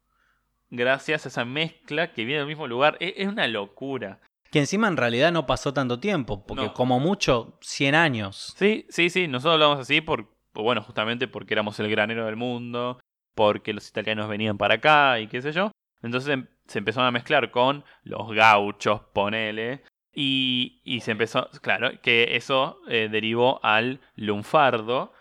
gracias 0.70 1.26
a 1.26 1.28
esa 1.28 1.44
mezcla 1.44 2.12
que 2.12 2.24
viene 2.24 2.38
del 2.38 2.48
mismo 2.48 2.66
lugar. 2.66 2.96
Es, 3.00 3.14
es 3.16 3.28
una 3.28 3.46
locura. 3.48 4.20
Que 4.50 4.60
encima 4.60 4.88
en 4.88 4.96
realidad 4.96 5.32
no 5.32 5.46
pasó 5.46 5.72
tanto 5.72 6.00
tiempo, 6.00 6.44
porque 6.46 6.64
No. 6.66 6.74
como 6.74 6.98
mucho 7.00 7.58
100 7.60 7.94
años. 7.94 8.54
Sí, 8.56 8.86
sí, 8.88 9.10
sí, 9.10 9.28
nosotros 9.28 9.54
hablamos 9.54 9.78
así 9.80 10.00
por, 10.00 10.28
bueno, 10.54 10.82
justamente 10.82 11.28
porque 11.28 11.54
éramos 11.54 11.78
el 11.80 11.88
granero 11.90 12.24
del 12.26 12.36
mundo, 12.36 12.98
porque 13.34 13.72
los 13.72 13.88
italianos 13.88 14.28
venían 14.28 14.58
para 14.58 14.74
acá 14.74 15.20
y 15.20 15.28
qué 15.28 15.40
sé 15.42 15.52
yo. 15.52 15.70
Entonces 16.02 16.38
se 16.66 16.78
empezaron 16.78 17.06
a 17.08 17.12
mezclar 17.12 17.50
con 17.50 17.84
los 18.02 18.32
gauchos, 18.32 19.02
ponele. 19.12 19.84
Y, 20.14 20.80
y 20.84 21.00
se 21.00 21.12
empezó, 21.12 21.48
claro, 21.62 21.90
que 22.02 22.36
eso 22.36 22.80
eh, 22.88 23.08
derivó 23.10 23.60
al 23.64 24.00
lunfardo. 24.16 25.12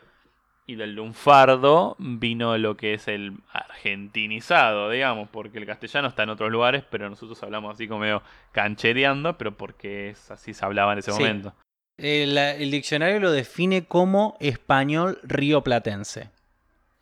Y 0.66 0.76
del 0.76 0.94
lunfardo 0.94 1.96
vino 1.98 2.56
lo 2.60 2.78
que 2.78 2.94
es 2.94 3.08
el 3.08 3.34
argentinizado, 3.52 4.90
digamos, 4.90 5.28
porque 5.30 5.58
el 5.58 5.66
castellano 5.66 6.08
está 6.10 6.24
en 6.24 6.30
otros 6.30 6.52
lugares, 6.52 6.84
pero 6.90 7.10
nosotros 7.10 7.42
hablamos 7.44 7.74
así 7.74 7.88
como 7.88 8.02
medio 8.02 8.22
canchereando, 8.52 9.38
pero 9.38 9.56
porque 9.58 10.10
es 10.10 10.30
así 10.32 10.54
se 10.54 10.64
hablaba 10.66 10.94
en 10.94 11.00
ese 11.00 11.12
Sí. 11.12 11.20
momento. 11.20 11.54
El, 11.98 12.38
el 12.38 12.72
diccionario 12.72 13.20
lo 13.20 13.32
define 13.32 13.86
como 13.86 14.38
español 14.40 15.20
rioplatense. 15.24 16.30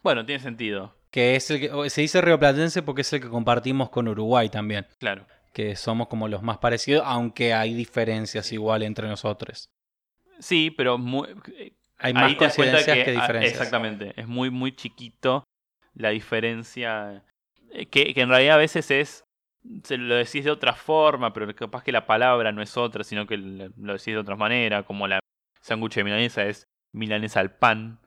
Bueno, 0.01 0.25
tiene 0.25 0.41
sentido, 0.41 0.96
Que 1.12 1.36
es 1.36 1.51
el 1.51 1.60
que, 1.60 1.89
se 1.89 2.01
dice 2.01 2.22
rioplatense 2.22 2.82
porque 2.82 3.01
es 3.01 3.12
el 3.13 3.22
que 3.22 3.29
compartimos 3.29 3.89
con 3.89 4.08
Uruguay 4.08 4.50
también. 4.50 4.88
claro. 5.00 5.25
Que 5.58 5.76
somos 5.76 6.08
como 6.08 6.28
los 6.28 6.44
más 6.44 6.60
parecidos, 6.60 7.02
aunque 7.04 7.52
hay 7.52 7.74
diferencias 7.74 8.52
igual 8.52 8.84
entre 8.84 9.08
nosotros. 9.08 9.72
Sí, 10.38 10.70
pero 10.70 11.00
muy- 11.00 11.30
Hay 11.98 12.14
más 12.14 12.36
coincidencias 12.36 12.96
que, 12.96 13.12
diferencias. 13.14 13.54
Exactamente, 13.54 14.14
es 14.16 14.28
muy, 14.28 14.52
muy 14.52 14.76
chiquito 14.76 15.44
la 15.96 16.10
diferencia. 16.10 17.24
eh, 17.72 17.88
Que, 17.88 18.14
que 18.14 18.22
en 18.22 18.30
realidad 18.30 18.54
a 18.54 18.60
veces 18.60 18.92
es. 18.92 19.24
Se 19.84 19.98
lo 19.98 20.14
decís 20.14 20.46
de 20.46 20.52
otra 20.52 20.74
forma, 20.74 21.34
pero 21.34 21.52
capaz 21.56 21.84
que 21.84 21.92
la 21.92 22.06
palabra 22.06 22.52
no 22.52 22.62
es 22.62 22.78
otra, 22.78 23.04
sino 23.04 23.26
que 23.26 23.38
lo 23.38 23.94
decís 23.94 24.14
de 24.14 24.18
otra 24.20 24.36
manera. 24.36 24.84
Como 24.84 25.08
la 25.08 25.20
sándwich 25.62 25.96
de 25.96 26.04
milanesa 26.04 26.46
es 26.46 26.66
milanesa 26.94 27.40
al 27.40 27.58
pan, 27.58 28.00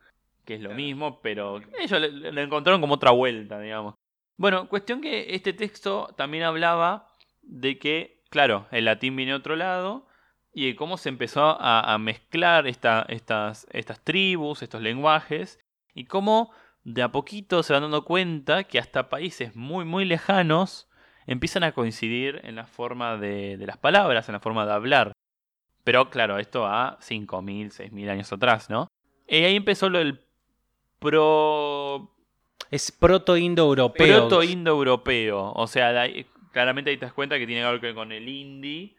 que 0.45 0.55
es 0.55 0.61
lo 0.61 0.71
mismo, 0.71 1.21
pero 1.21 1.61
ellos 1.81 2.01
le, 2.01 2.31
le 2.31 2.43
encontraron 2.43 2.81
como 2.81 2.95
otra 2.95 3.11
vuelta, 3.11 3.59
digamos. 3.59 3.95
Bueno, 4.39 4.69
cuestión 4.69 5.01
que 5.01 5.35
este 5.35 5.53
texto 5.53 6.15
también 6.17 6.45
hablaba 6.45 7.10
de 7.51 7.79
que, 7.79 8.23
claro, 8.31 8.67
el 8.71 8.85
latín 8.87 9.17
viene 9.17 9.33
de 9.33 9.39
otro 9.39 9.57
lado 9.57 10.07
y 10.53 10.67
de 10.67 10.77
cómo 10.77 10.97
se 10.97 11.09
empezó 11.09 11.43
a, 11.61 11.93
a 11.93 11.99
mezclar 11.99 12.67
esta- 12.67 13.05
estas, 13.09 13.67
estas 13.73 14.01
tribus, 14.05 14.63
estos 14.63 14.81
lenguajes, 14.83 15.59
y 15.95 16.05
cómo 16.05 16.53
de 16.85 17.03
a 17.03 17.13
poquito 17.13 17.63
se 17.63 17.73
van 17.73 17.83
dando 17.83 18.05
cuenta 18.05 18.65
que 18.65 18.79
hasta 18.79 19.09
países 19.09 19.55
muy, 19.57 19.85
muy 19.85 20.05
lejanos 20.05 20.89
empiezan 21.27 21.63
a 21.65 21.73
coincidir 21.73 22.41
en 22.45 22.55
la 22.57 22.67
forma 22.67 23.17
de, 23.17 23.57
de 23.57 23.67
las 23.67 23.77
palabras, 23.77 24.29
en 24.29 24.33
la 24.35 24.41
forma 24.41 24.65
de 24.67 24.73
hablar. 24.73 25.13
Pero 25.85 26.09
claro, 26.11 26.39
esto 26.39 26.67
a 26.67 26.99
5.000, 27.01 27.71
6.000 27.71 28.11
años 28.11 28.33
atrás, 28.33 28.71
¿no? 28.71 28.89
Y 29.29 29.37
ahí 29.45 29.57
empezó 29.57 29.89
lo 29.91 29.99
del 29.99 30.21
pro... 30.99 32.11
Es 32.71 32.93
proto-indo-europeo. 32.93 34.29
proto-indoeuropeo. 34.29 35.53
O 35.55 35.67
sea, 35.67 36.07
claramente 36.53 36.91
ahí 36.91 36.97
te 36.97 37.07
das 37.07 37.15
cuenta 37.15 37.39
que 37.39 37.47
tiene 37.47 37.65
algo 37.65 37.81
que 37.81 37.87
ver 37.87 37.95
con 37.95 38.13
el 38.13 38.29
hindi, 38.29 38.97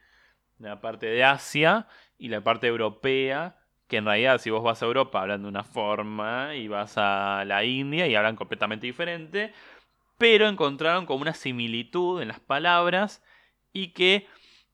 la 0.59 0.81
parte 0.81 1.07
de 1.07 1.23
Asia 1.23 1.87
y 2.17 2.29
la 2.29 2.41
parte 2.41 2.67
europea, 2.67 3.57
que 3.87 3.97
en 3.97 4.05
realidad 4.05 4.39
si 4.39 4.49
vos 4.49 4.63
vas 4.63 4.81
a 4.81 4.85
Europa 4.85 5.21
hablan 5.21 5.43
de 5.43 5.49
una 5.49 5.63
forma 5.63 6.55
y 6.55 6.67
vas 6.67 6.93
a 6.97 7.43
la 7.45 7.63
India 7.63 8.07
y 8.07 8.15
hablan 8.15 8.35
completamente 8.35 8.87
diferente, 8.87 9.53
pero 10.17 10.47
encontraron 10.47 11.05
como 11.05 11.21
una 11.21 11.33
similitud 11.33 12.21
en 12.21 12.27
las 12.27 12.39
palabras 12.39 13.23
y 13.73 13.89
que, 13.89 14.27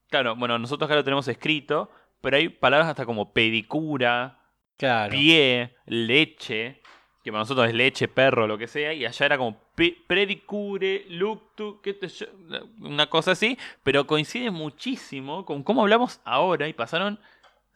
claro, 0.09 0.35
bueno, 0.35 0.59
nosotros 0.59 0.87
acá 0.87 0.95
lo 0.95 1.03
tenemos 1.03 1.27
escrito, 1.27 1.89
pero 2.21 2.37
hay 2.37 2.49
palabras 2.49 2.89
hasta 2.89 3.05
como 3.05 3.33
pedicura, 3.33 4.39
Claro. 4.77 5.11
pie, 5.11 5.75
leche, 5.85 6.81
que 7.27 7.31
para 7.33 7.41
nosotros 7.41 7.67
es 7.67 7.73
leche, 7.73 8.07
perro, 8.07 8.47
lo 8.47 8.57
que 8.57 8.67
sea, 8.67 8.93
y 8.93 9.05
allá 9.05 9.25
era 9.25 9.37
como 9.37 9.59
predicure, 10.07 11.05
luctu, 11.09 11.81
una 12.79 13.09
cosa 13.09 13.31
así, 13.31 13.57
pero 13.83 14.07
coincide 14.07 14.49
muchísimo 14.49 15.43
con 15.43 15.61
cómo 15.61 15.81
hablamos 15.81 16.21
ahora 16.23 16.69
y 16.69 16.73
pasaron 16.73 17.19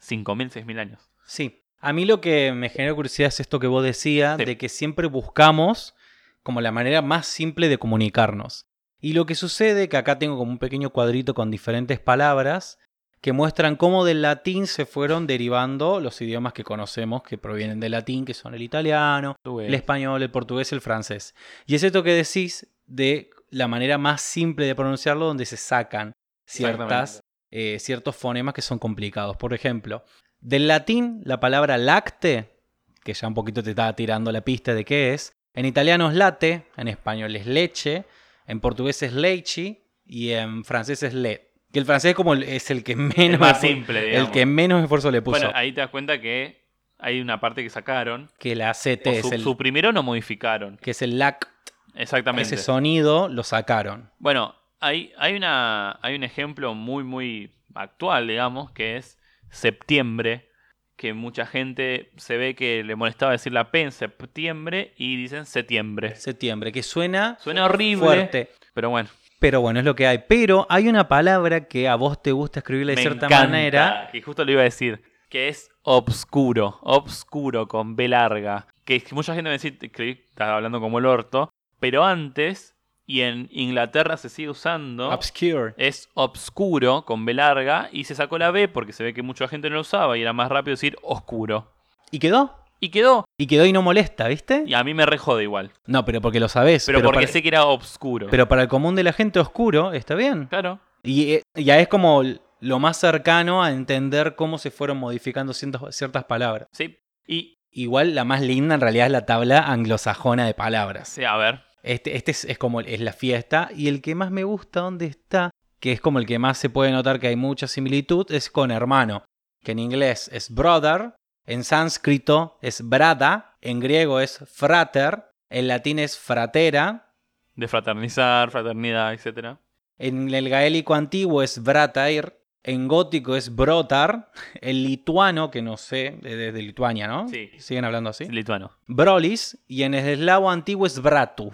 5.000, 0.02 0.52
6.000 0.66 0.80
años. 0.80 1.10
Sí. 1.26 1.64
A 1.82 1.92
mí 1.92 2.06
lo 2.06 2.22
que 2.22 2.54
me 2.54 2.70
genera 2.70 2.94
curiosidad 2.96 3.28
es 3.28 3.42
esto 3.42 3.60
que 3.60 3.68
vos 3.68 3.84
decías, 3.84 4.38
Sí. 4.38 4.46
de 4.46 4.58
que 4.58 4.70
siempre 4.70 5.08
buscamos 5.08 5.96
como 6.44 6.62
la 6.62 6.72
manera 6.72 7.02
más 7.02 7.28
simple 7.28 7.68
de 7.68 7.78
comunicarnos. 7.78 8.68
Y 9.02 9.12
lo 9.12 9.26
que 9.26 9.36
sucede, 9.36 9.90
que 9.90 9.98
acá 9.98 10.18
tengo 10.18 10.38
como 10.38 10.50
un 10.52 10.60
pequeño 10.60 10.92
cuadrito 10.92 11.34
con 11.34 11.52
diferentes 11.52 12.00
palabras 12.00 12.80
que 13.22 13.34
muestran 13.34 13.76
cómo 13.76 14.04
del 14.04 14.24
latín 14.24 14.66
se 14.66 14.86
fueron 14.86 15.28
derivando 15.28 16.00
los 16.00 16.20
idiomas 16.22 16.54
que 16.54 16.64
conocemos 16.64 17.22
que 17.22 17.38
provienen 17.38 17.80
del 17.80 17.92
latín, 17.92 18.26
que 18.26 18.34
son 18.34 18.56
el 18.56 18.64
italiano, 18.64 19.36
el 19.46 19.74
español, 19.74 20.24
el 20.24 20.32
portugués, 20.32 20.74
el 20.74 20.82
francés. 20.82 21.36
Y 21.68 21.76
es 21.76 21.84
esto 21.84 22.02
que 22.02 22.14
decís 22.14 22.68
de 22.88 23.30
la 23.52 23.68
manera 23.68 24.00
más 24.00 24.22
simple 24.22 24.66
de 24.66 24.76
pronunciarlo 24.76 25.28
donde 25.28 25.46
se 25.46 25.58
sacan 25.58 26.14
ciertas, 26.48 27.22
eh, 27.52 27.78
ciertos 27.80 28.16
fonemas 28.16 28.56
que 28.56 28.64
son 28.64 28.80
complicados. 28.80 29.38
Por 29.38 29.54
ejemplo, 29.54 30.04
del 30.40 30.68
latín 30.68 31.22
la 31.24 31.40
palabra 31.40 31.78
lacte, 31.78 32.64
que 33.04 33.14
ya 33.14 33.28
un 33.28 33.36
poquito 33.36 33.62
te 33.62 33.70
estaba 33.70 33.96
tirando 33.96 34.32
la 34.32 34.42
pista 34.42 34.74
de 34.74 34.84
qué 34.84 35.14
es, 35.14 35.32
en 35.54 35.66
italiano 35.66 36.10
es 36.10 36.16
late, 36.16 36.66
en 36.76 36.88
español 36.88 37.36
es 37.36 37.46
leche, 37.46 38.06
en 38.48 38.60
portugués 38.62 39.04
es 39.04 39.14
leche 39.14 39.92
y 40.06 40.32
en 40.32 40.64
francés 40.64 41.04
es 41.04 41.14
lait. 41.14 41.51
Que 41.72 41.80
el 41.80 41.86
francés 41.86 42.14
como 42.16 42.34
el- 42.34 42.44
es 42.44 42.70
el 42.72 42.84
que 42.84 42.96
menos, 42.96 43.36
Es 43.36 43.40
más 43.40 43.58
esfu- 43.64 43.68
simple, 43.68 44.04
digamos. 44.04 44.28
el 44.28 44.34
que 44.34 44.46
menos 44.46 44.82
esfuerzo 44.84 45.10
le 45.12 45.22
puso. 45.22 45.40
Bueno, 45.40 45.52
ahí 45.56 45.72
te 45.72 45.82
das 45.82 45.90
cuenta 45.90 46.20
que 46.20 46.62
hay 47.00 47.20
una 47.22 47.40
parte 47.40 47.64
que 47.64 47.70
sacaron, 47.70 48.30
que 48.40 48.56
la 48.56 48.74
CT 48.74 49.08
o 49.10 49.12
es 49.14 49.22
su- 49.28 49.34
el, 49.34 49.42
suprimieron 49.42 49.96
o 49.98 50.04
modificaron. 50.04 50.78
que 50.78 50.92
es 50.92 51.02
el 51.02 51.18
lac, 51.18 51.48
Exactamente. 51.96 52.54
ese 52.56 52.64
sonido 52.64 53.28
lo 53.30 53.44
sacaron. 53.44 54.12
Bueno, 54.20 54.56
hay, 54.80 55.14
hay, 55.18 55.36
una, 55.36 55.98
hay 56.02 56.16
un 56.16 56.24
ejemplo 56.24 56.74
muy, 56.74 57.04
muy 57.04 57.52
actual, 57.74 58.28
digamos, 58.28 58.72
que 58.72 58.98
es 58.98 59.18
septiembre, 59.50 60.50
que 60.98 61.14
mucha 61.14 61.46
gente 61.46 62.12
se 62.18 62.38
ve 62.38 62.54
que 62.56 62.84
le 62.84 62.96
molestaba 62.96 63.32
decir 63.32 63.54
la 63.54 63.72
P 63.72 63.82
en 63.82 63.92
septiembre 63.92 64.94
y 64.98 65.16
dicen 65.16 65.46
septiembre. 65.46 66.16
Septiembre, 66.16 66.72
que 66.72 66.84
suena 66.84 67.38
Suena 67.40 67.66
horrible, 67.66 68.06
fuerte. 68.06 68.50
pero 68.74 68.90
bueno. 68.90 69.10
Pero 69.42 69.60
bueno, 69.60 69.80
es 69.80 69.86
lo 69.86 69.96
que 69.96 70.06
hay. 70.06 70.20
Pero 70.28 70.68
hay 70.70 70.88
una 70.88 71.08
palabra 71.08 71.68
que 71.68 71.90
a 71.90 71.96
vos 71.96 72.22
te 72.22 72.32
gusta 72.32 72.60
escribirla 72.60 72.92
de 72.92 72.98
me 72.98 73.02
cierta 73.02 73.26
encanta, 73.26 73.48
manera. 73.48 74.10
Y 74.14 74.22
justo 74.22 74.46
lo 74.46 74.52
iba 74.52 74.62
a 74.62 74.66
decir, 74.66 75.02
que 75.30 75.48
es 75.48 75.72
obscuro, 75.82 76.78
obscuro 76.84 77.68
con 77.68 77.96
B 77.96 78.08
larga. 78.08 78.68
Que 78.86 79.04
mucha 79.14 79.34
gente 79.34 79.50
me 79.50 79.58
dice, 79.58 79.76
que 79.80 80.12
estaba 80.12 80.58
hablando 80.58 80.80
como 80.80 81.00
el 81.00 81.08
orto, 81.08 81.52
pero 81.80 82.06
antes, 82.06 82.76
y 83.08 83.22
en 83.22 83.50
Inglaterra 83.50 84.16
se 84.16 84.30
sigue 84.30 84.52
usando... 84.52 85.10
Obscure. 85.10 85.74
es 85.76 86.08
obscuro 86.14 87.04
con 87.04 87.26
B 87.26 87.34
larga 87.34 87.90
y 87.92 88.04
se 88.04 88.14
sacó 88.14 88.38
la 88.38 88.52
B 88.52 88.68
porque 88.68 88.94
se 88.94 89.04
ve 89.04 89.16
que 89.16 89.24
mucha 89.24 89.48
gente 89.48 89.72
no 89.72 89.76
lo 89.76 89.82
usaba 89.82 90.20
y 90.20 90.22
era 90.22 90.34
más 90.34 90.50
rápido 90.50 90.74
decir 90.74 90.98
oscuro. 91.02 91.74
¿Y 92.12 92.20
quedó? 92.20 92.61
Y 92.84 92.90
quedó. 92.90 93.26
Y 93.38 93.46
quedó 93.48 93.66
y 93.66 93.72
no 93.74 93.82
molesta, 93.84 94.28
¿viste? 94.28 94.64
Y 94.66 94.74
a 94.74 94.84
mí 94.84 94.94
me 94.96 95.06
rejode 95.06 95.44
igual. 95.44 95.72
No, 95.86 96.04
pero 96.04 96.20
porque 96.20 96.40
lo 96.40 96.50
sabés. 96.50 96.84
Pero, 96.86 97.02
porque 97.04 97.20
para, 97.22 97.28
sé 97.32 97.42
que 97.44 97.48
era 97.50 97.66
obscuro. 97.66 98.28
pero 98.32 98.48
para 98.48 98.64
el 98.64 98.68
común 98.68 98.96
de 98.96 99.04
la 99.04 99.14
gente 99.14 99.40
oscuro 99.40 99.94
está 99.94 100.16
bien. 100.16 100.48
Claro. 100.48 100.80
Y 101.04 101.34
eh, 101.34 101.44
ya 101.56 101.80
es 101.80 101.88
como 101.88 102.24
lo 102.60 102.80
más 102.80 102.98
cercano 102.98 103.64
a 103.64 103.72
entender 103.72 104.36
cómo 104.36 104.58
se 104.58 104.72
fueron 104.72 104.98
modificando 104.98 105.54
cientos- 105.54 105.94
ciertas 105.96 106.26
palabras. 106.26 106.68
Sí. 106.72 106.98
Y, 107.28 107.56
Igual 107.74 108.16
la 108.16 108.26
más 108.26 108.42
linda 108.42 108.76
en 108.76 108.82
realidad 108.82 109.06
es 109.06 109.12
la 109.14 109.26
tabla 109.26 109.60
anglosajona 109.60 110.46
de 110.46 110.54
palabras. 110.54 111.08
sí, 111.08 111.24
a 111.24 111.38
ver. 111.38 111.62
Este, 111.84 112.18
este 112.18 112.32
es, 112.32 112.44
es 112.46 112.58
como 112.58 112.82
es 112.82 113.00
la 113.00 113.14
fiesta. 113.14 113.70
Y 113.74 113.88
el 113.88 114.02
que 114.02 114.14
más 114.14 114.30
me 114.30 114.44
gusta, 114.44 114.82
¿dónde 114.82 115.06
está? 115.06 115.52
Que 115.80 115.94
es 115.94 116.02
como 116.02 116.20
el 116.20 116.26
que 116.26 116.38
más 116.38 116.58
se 116.58 116.70
puede 116.70 116.92
notar 116.92 117.20
que 117.20 117.28
hay 117.28 117.36
mucha 117.38 117.68
similitud, 117.68 118.30
es 118.32 118.50
con 118.52 118.72
hermano. 118.72 119.24
Que 119.64 119.72
en 119.72 119.80
inglés 119.80 120.30
es 120.34 120.54
brother, 120.54 121.14
en 121.46 121.64
sánscrito 121.64 122.58
es 122.62 122.88
brada, 122.88 123.58
en 123.62 123.80
griego 123.80 124.20
es 124.20 124.40
frater, 124.52 125.26
en 125.50 125.68
latín 125.68 126.00
es 126.00 126.18
fratera, 126.18 127.14
De 127.56 127.68
fraternizar, 127.68 128.50
fraternidad, 128.52 129.14
etcétera. 129.14 129.60
en 129.98 130.34
el 130.34 130.50
gaélico 130.50 130.94
antiguo 130.94 131.42
es 131.42 131.62
bratair, 131.62 132.42
en 132.64 132.88
gótico 132.88 133.36
es 133.36 133.56
brotar, 133.56 134.32
en 134.56 134.84
lituano, 134.84 135.50
que 135.52 135.62
no 135.62 135.78
sé, 135.78 136.18
desde 136.22 136.52
de 136.52 136.62
Lituania, 136.62 137.08
¿no? 137.08 137.28
Sí. 137.28 137.50
Siguen 137.58 137.86
hablando 137.86 138.12
así. 138.12 138.26
Lituano. 138.26 138.72
Brolis, 138.88 139.58
y 139.68 139.84
en 139.84 139.94
el 139.94 140.08
eslavo 140.08 140.50
antiguo 140.50 140.86
es 140.86 141.02
bratu. 141.02 141.52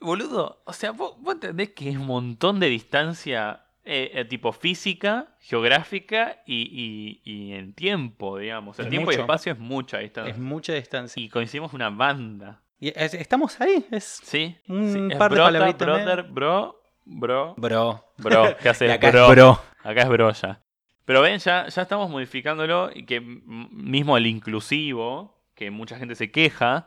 Boludo, 0.00 0.62
o 0.64 0.72
sea, 0.72 0.92
vos, 0.92 1.16
vos 1.18 1.34
entendés 1.34 1.70
que 1.70 1.90
es 1.90 1.96
un 1.96 2.06
montón 2.06 2.60
de 2.60 2.68
distancia 2.68 3.64
eh, 3.84 4.10
eh, 4.14 4.24
tipo 4.24 4.52
física, 4.52 5.28
geográfica 5.40 6.42
y, 6.46 7.20
y- 7.24 7.30
y 7.32 7.52
en 7.54 7.72
tiempo, 7.72 8.38
digamos. 8.38 8.78
El 8.78 8.86
Es 8.86 8.90
tiempo 8.90 9.10
y 9.10 9.14
mucho. 9.14 9.20
espacio 9.22 9.52
es 9.52 9.58
mucha 9.58 9.98
distancia. 9.98 10.32
Es 10.32 10.38
mucha 10.38 10.72
distancia. 10.74 11.22
Y 11.22 11.28
coincidimos 11.28 11.72
una 11.72 11.90
banda. 11.90 12.60
Y 12.80 12.88
es- 12.88 13.14
estamos 13.14 13.60
ahí, 13.60 13.84
es 13.90 14.20
¿Sí? 14.22 14.56
Un 14.68 14.92
sí. 14.92 14.98
Es 15.10 15.16
par 15.18 15.30
de 15.30 15.36
brota, 15.36 15.52
palabritas 15.52 15.86
brother, 15.86 16.22
bro, 16.24 16.82
bro, 17.04 17.54
bro. 17.56 18.04
bro. 18.18 18.56
¿Qué 18.62 18.68
hace? 18.68 18.86
Y 18.86 18.90
acá 18.90 19.10
bro. 19.10 19.24
es 19.26 19.30
bro. 19.36 19.60
Acá 19.82 20.02
es 20.02 20.08
bro 20.08 20.30
ya. 20.32 20.60
Pero 21.04 21.22
ven, 21.22 21.38
ya, 21.38 21.66
ya 21.68 21.82
estamos 21.82 22.10
modificándolo 22.10 22.90
y 22.94 23.04
que 23.06 23.20
mismo 23.20 24.16
el 24.18 24.26
inclusivo, 24.26 25.40
que 25.54 25.70
mucha 25.70 25.98
gente 25.98 26.14
se 26.14 26.30
queja, 26.30 26.86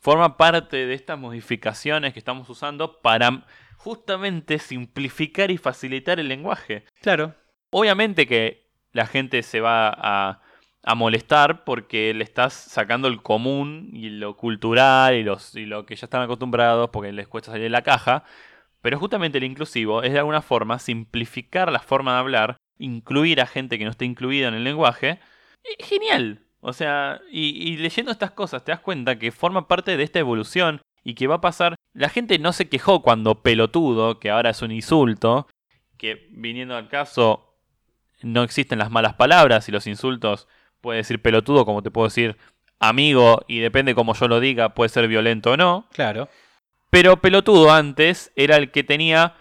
forma 0.00 0.36
parte 0.38 0.86
de 0.86 0.94
estas 0.94 1.18
modificaciones 1.18 2.12
que 2.14 2.18
estamos 2.18 2.48
usando 2.48 3.00
para 3.02 3.44
justamente 3.78 4.58
simplificar 4.58 5.50
y 5.50 5.56
facilitar 5.56 6.20
el 6.20 6.28
lenguaje. 6.28 6.84
Claro. 7.00 7.34
Obviamente 7.70 8.26
que 8.26 8.68
la 8.92 9.06
gente 9.06 9.42
se 9.42 9.60
va 9.60 9.88
a, 9.88 10.42
a 10.82 10.94
molestar 10.94 11.64
porque 11.64 12.12
le 12.12 12.24
estás 12.24 12.52
sacando 12.54 13.08
el 13.08 13.22
común 13.22 13.90
y 13.92 14.10
lo 14.10 14.36
cultural 14.36 15.14
y, 15.14 15.22
los, 15.22 15.54
y 15.54 15.64
lo 15.64 15.86
que 15.86 15.96
ya 15.96 16.06
están 16.06 16.22
acostumbrados 16.22 16.90
porque 16.90 17.12
les 17.12 17.28
cuesta 17.28 17.52
salir 17.52 17.64
de 17.64 17.70
la 17.70 17.82
caja. 17.82 18.24
Pero 18.82 18.98
justamente 18.98 19.38
el 19.38 19.44
inclusivo 19.44 20.02
es 20.02 20.12
de 20.12 20.18
alguna 20.18 20.42
forma 20.42 20.78
simplificar 20.78 21.70
la 21.70 21.80
forma 21.80 22.14
de 22.14 22.18
hablar, 22.18 22.56
incluir 22.78 23.40
a 23.40 23.46
gente 23.46 23.78
que 23.78 23.84
no 23.84 23.90
esté 23.90 24.04
incluida 24.04 24.48
en 24.48 24.54
el 24.54 24.64
lenguaje. 24.64 25.20
Genial. 25.78 26.42
O 26.60 26.72
sea, 26.72 27.20
y, 27.30 27.70
y 27.70 27.76
leyendo 27.76 28.10
estas 28.10 28.32
cosas 28.32 28.64
te 28.64 28.72
das 28.72 28.80
cuenta 28.80 29.18
que 29.18 29.30
forma 29.30 29.68
parte 29.68 29.96
de 29.96 30.02
esta 30.02 30.18
evolución 30.18 30.80
y 31.04 31.14
que 31.14 31.26
va 31.26 31.36
a 31.36 31.40
pasar. 31.40 31.76
La 31.94 32.08
gente 32.08 32.38
no 32.38 32.52
se 32.52 32.68
quejó 32.68 33.02
cuando 33.02 33.42
pelotudo, 33.42 34.18
que 34.18 34.30
ahora 34.30 34.50
es 34.50 34.62
un 34.62 34.72
insulto, 34.72 35.46
que 35.96 36.28
viniendo 36.30 36.76
al 36.76 36.88
caso 36.88 37.56
no 38.22 38.42
existen 38.42 38.78
las 38.78 38.90
malas 38.90 39.14
palabras 39.14 39.68
y 39.68 39.72
los 39.72 39.86
insultos 39.86 40.48
puede 40.80 40.98
decir 40.98 41.20
pelotudo 41.22 41.64
como 41.64 41.82
te 41.82 41.90
puedo 41.90 42.08
decir 42.08 42.36
amigo 42.80 43.42
y 43.48 43.58
depende 43.58 43.94
como 43.94 44.14
yo 44.14 44.28
lo 44.28 44.40
diga 44.40 44.74
puede 44.74 44.88
ser 44.88 45.08
violento 45.08 45.52
o 45.52 45.56
no. 45.56 45.86
Claro. 45.92 46.28
Pero 46.90 47.20
pelotudo 47.20 47.70
antes 47.72 48.32
era 48.34 48.56
el 48.56 48.70
que 48.70 48.84
tenía 48.84 49.34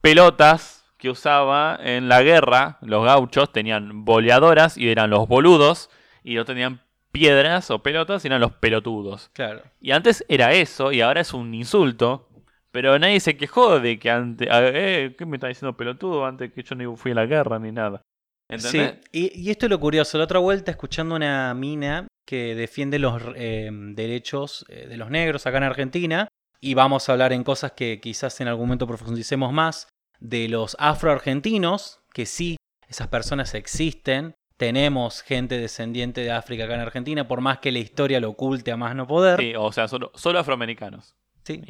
pelotas 0.00 0.86
que 0.98 1.10
usaba 1.10 1.78
en 1.82 2.08
la 2.08 2.22
guerra. 2.22 2.78
Los 2.80 3.04
gauchos 3.04 3.52
tenían 3.52 4.04
boleadoras 4.04 4.78
y 4.78 4.88
eran 4.88 5.10
los 5.10 5.28
boludos. 5.28 5.90
Y 6.24 6.34
no 6.36 6.44
tenían 6.44 6.80
piedras 7.18 7.70
o 7.70 7.82
pelotas 7.82 8.24
eran 8.24 8.40
los 8.40 8.52
pelotudos. 8.52 9.30
Claro. 9.32 9.62
Y 9.80 9.92
antes 9.92 10.24
era 10.28 10.52
eso 10.52 10.92
y 10.92 11.00
ahora 11.00 11.22
es 11.22 11.32
un 11.32 11.54
insulto. 11.54 12.28
Pero 12.72 12.98
nadie 12.98 13.20
se 13.20 13.38
quejó 13.38 13.80
de 13.80 13.98
que 13.98 14.10
antes... 14.10 14.48
Eh, 14.50 15.14
¿Qué 15.16 15.24
me 15.24 15.38
está 15.38 15.48
diciendo 15.48 15.76
pelotudo 15.78 16.26
antes 16.26 16.52
que 16.52 16.62
yo 16.62 16.74
ni 16.74 16.84
fui 16.96 17.12
a 17.12 17.14
la 17.14 17.24
guerra 17.24 17.58
ni 17.58 17.72
nada? 17.72 18.02
¿Entendés? 18.50 18.98
Sí, 19.10 19.30
y, 19.34 19.40
y 19.44 19.50
esto 19.50 19.64
es 19.64 19.70
lo 19.70 19.80
curioso. 19.80 20.18
La 20.18 20.24
otra 20.24 20.40
vuelta 20.40 20.72
escuchando 20.72 21.14
una 21.14 21.54
mina 21.54 22.06
que 22.26 22.54
defiende 22.54 22.98
los 22.98 23.22
eh, 23.34 23.70
derechos 23.72 24.66
eh, 24.68 24.86
de 24.88 24.96
los 24.98 25.08
negros 25.08 25.46
acá 25.46 25.56
en 25.56 25.62
Argentina. 25.62 26.28
Y 26.60 26.74
vamos 26.74 27.08
a 27.08 27.12
hablar 27.12 27.32
en 27.32 27.44
cosas 27.44 27.72
que 27.72 27.98
quizás 27.98 28.38
en 28.42 28.48
algún 28.48 28.66
momento 28.66 28.86
profundicemos 28.86 29.52
más. 29.54 29.88
De 30.20 30.48
los 30.48 30.76
afroargentinos, 30.78 32.00
que 32.12 32.26
sí, 32.26 32.56
esas 32.88 33.08
personas 33.08 33.54
existen. 33.54 34.34
Tenemos 34.56 35.22
gente 35.22 35.58
descendiente 35.58 36.22
de 36.22 36.30
África 36.32 36.64
acá 36.64 36.74
en 36.74 36.80
Argentina, 36.80 37.28
por 37.28 37.40
más 37.40 37.58
que 37.58 37.70
la 37.72 37.78
historia 37.78 38.20
lo 38.20 38.30
oculte 38.30 38.72
a 38.72 38.76
más 38.76 38.94
no 38.94 39.06
poder. 39.06 39.38
Sí, 39.40 39.52
o 39.56 39.70
sea, 39.72 39.86
solo, 39.88 40.10
solo 40.14 40.38
afroamericanos. 40.38 41.14
Sí. 41.44 41.62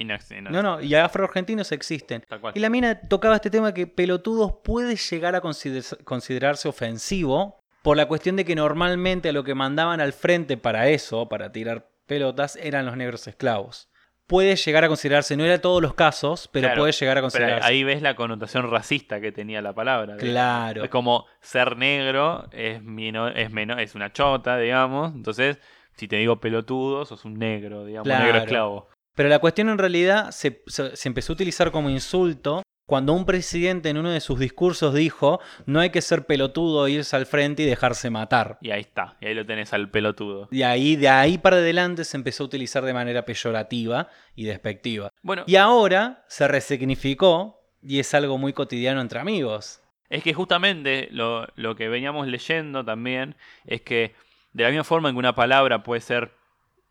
No, 0.50 0.62
no- 0.62 0.80
y 0.80 0.94
afroargentinos 0.94 1.70
existen. 1.72 2.24
tal 2.28 2.40
cual. 2.40 2.52
Y 2.56 2.60
la 2.60 2.70
mina 2.70 3.00
tocaba 3.08 3.34
este 3.36 3.50
tema 3.50 3.74
que 3.74 3.86
pelotudos 3.86 4.52
puede 4.64 4.96
llegar 4.96 5.34
a 5.34 5.40
consider- 5.42 6.02
considerarse 6.04 6.68
ofensivo 6.68 7.60
por 7.82 7.96
la 7.96 8.06
cuestión 8.08 8.36
de 8.36 8.44
que 8.44 8.54
normalmente 8.54 9.28
a 9.28 9.32
lo 9.32 9.44
que 9.44 9.54
mandaban 9.54 10.00
al 10.00 10.12
frente 10.12 10.56
para 10.56 10.88
eso, 10.88 11.28
para 11.28 11.52
tirar 11.52 11.90
pelotas, 12.06 12.56
eran 12.56 12.86
los 12.86 12.96
negros 12.96 13.26
esclavos. 13.26 13.90
Puede 14.26 14.56
llegar 14.56 14.82
a 14.84 14.88
considerarse, 14.88 15.36
no 15.36 15.44
era 15.44 15.60
todos 15.60 15.80
los 15.80 15.94
casos, 15.94 16.48
pero 16.52 16.66
Claro, 16.68 16.80
puede 16.82 16.92
llegar 16.92 17.16
a 17.16 17.20
Pero 17.20 17.24
considerarse. 17.30 17.68
ahí 17.68 17.84
ves 17.84 18.02
la 18.02 18.16
connotación 18.16 18.68
racista 18.70 19.20
que 19.20 19.30
tenía 19.30 19.62
la 19.62 19.72
palabra. 19.72 20.16
Claro. 20.16 20.82
Es 20.84 20.90
como 20.90 21.26
ser 21.40 21.76
negro 21.76 22.48
es, 22.50 22.82
mino- 22.82 23.28
es, 23.28 23.50
menor, 23.52 23.78
es 23.80 23.94
una 23.94 24.12
chota, 24.12 24.58
digamos. 24.58 25.14
Entonces, 25.14 25.58
si 25.96 26.08
te 26.08 26.16
digo 26.16 26.40
pelotudo, 26.40 27.04
sos 27.04 27.24
un 27.24 27.34
negro, 27.38 27.84
digamos, 27.84 28.06
Claro. 28.08 28.24
negro 28.24 28.38
esclavo. 28.40 28.88
Pero 29.14 29.28
la 29.28 29.38
cuestión 29.38 29.68
en 29.68 29.78
realidad 29.78 30.30
se, 30.32 30.62
se- 30.66 30.96
se 30.96 31.08
empezó 31.08 31.32
a 31.32 31.34
utilizar 31.34 31.70
como 31.70 31.88
insulto 31.88 32.62
cuando 32.86 33.12
un 33.12 33.26
presidente 33.26 33.88
en 33.88 33.98
uno 33.98 34.10
de 34.10 34.20
sus 34.20 34.38
discursos 34.38 34.94
dijo 34.94 35.40
no 35.66 35.80
hay 35.80 35.90
que 35.90 36.00
ser 36.00 36.24
pelotudo, 36.24 36.86
irse 36.88 37.16
al 37.16 37.26
frente 37.26 37.64
y 37.64 37.66
dejarse 37.66 38.10
matar. 38.10 38.58
Y 38.60 38.70
ahí 38.70 38.82
está, 38.82 39.16
y 39.20 39.26
ahí 39.26 39.34
lo 39.34 39.44
tenés 39.44 39.72
al 39.72 39.90
pelotudo. 39.90 40.48
Y 40.52 40.62
ahí, 40.62 40.96
de 40.96 41.08
ahí 41.08 41.36
para 41.36 41.56
adelante 41.56 42.04
se 42.04 42.16
empezó 42.16 42.44
a 42.44 42.46
utilizar 42.46 42.84
de 42.84 42.94
manera 42.94 43.24
peyorativa 43.24 44.08
y 44.34 44.44
despectiva. 44.44 45.10
Bueno, 45.22 45.42
Y 45.46 45.56
ahora 45.56 46.24
se 46.28 46.46
resignificó 46.46 47.60
y 47.82 47.98
es 47.98 48.14
algo 48.14 48.38
muy 48.38 48.52
cotidiano 48.52 49.00
entre 49.00 49.18
amigos. 49.18 49.80
es 50.08 50.22
que 50.22 50.32
justamente 50.32 51.08
lo, 51.10 51.46
lo 51.56 51.74
que 51.74 51.88
veníamos 51.88 52.28
leyendo 52.28 52.84
también 52.84 53.34
es 53.66 53.80
que 53.82 54.14
de 54.52 54.62
la 54.62 54.70
misma 54.70 54.84
forma 54.84 55.08
en 55.08 55.16
que 55.16 55.18
una 55.18 55.34
palabra 55.34 55.82
puede 55.82 56.00
ser, 56.00 56.32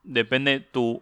depende 0.03 0.59
tu 0.59 1.01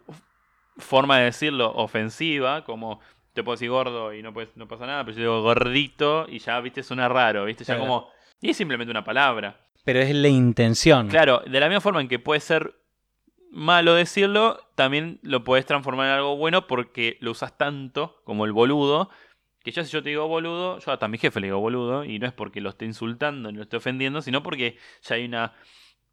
forma 0.78 1.18
de 1.18 1.24
decirlo, 1.26 1.72
ofensiva, 1.74 2.64
como 2.64 3.00
te 3.34 3.42
puedo 3.44 3.54
decir 3.56 3.68
gordo 3.68 4.14
y 4.14 4.22
no, 4.22 4.32
puedes, 4.32 4.56
no 4.56 4.66
pasa 4.66 4.86
nada, 4.86 5.04
pero 5.04 5.16
yo 5.16 5.20
digo 5.22 5.42
gordito 5.42 6.26
y 6.28 6.38
ya, 6.38 6.58
viste, 6.60 6.82
suena 6.82 7.08
raro, 7.08 7.44
viste, 7.44 7.64
ya 7.64 7.74
Claro. 7.74 7.88
como... 7.88 8.08
Y 8.40 8.50
es 8.50 8.56
simplemente 8.56 8.90
una 8.90 9.04
palabra. 9.04 9.60
Pero 9.84 10.00
es 10.00 10.14
la 10.14 10.28
intención. 10.28 11.08
Claro, 11.08 11.42
de 11.46 11.60
la 11.60 11.68
misma 11.68 11.80
forma 11.82 12.00
en 12.00 12.08
que 12.08 12.18
puede 12.18 12.40
ser 12.40 12.74
malo 13.50 13.94
decirlo, 13.94 14.58
también 14.74 15.18
lo 15.22 15.44
puedes 15.44 15.66
transformar 15.66 16.06
en 16.08 16.12
algo 16.14 16.36
bueno 16.36 16.66
porque 16.66 17.18
lo 17.20 17.30
usas 17.32 17.56
tanto 17.58 18.20
como 18.24 18.44
el 18.46 18.52
boludo. 18.52 19.10
Que 19.62 19.70
yo 19.72 19.82
si 19.84 19.90
yo 19.92 20.02
te 20.02 20.10
digo 20.10 20.26
boludo, 20.28 20.78
yo 20.78 20.92
hasta 20.92 21.06
a 21.06 21.08
mi 21.08 21.16
jefe 21.18 21.40
le 21.40 21.46
digo 21.48 21.58
boludo 21.60 22.04
y 22.04 22.18
no 22.18 22.26
es 22.26 22.32
porque 22.32 22.60
lo 22.60 22.70
esté 22.70 22.84
insultando 22.84 23.50
ni 23.50 23.56
lo 23.56 23.62
esté 23.62 23.76
ofendiendo, 23.78 24.20
sino 24.22 24.42
porque 24.42 24.76
ya 25.02 25.14
hay 25.16 25.24
una 25.24 25.52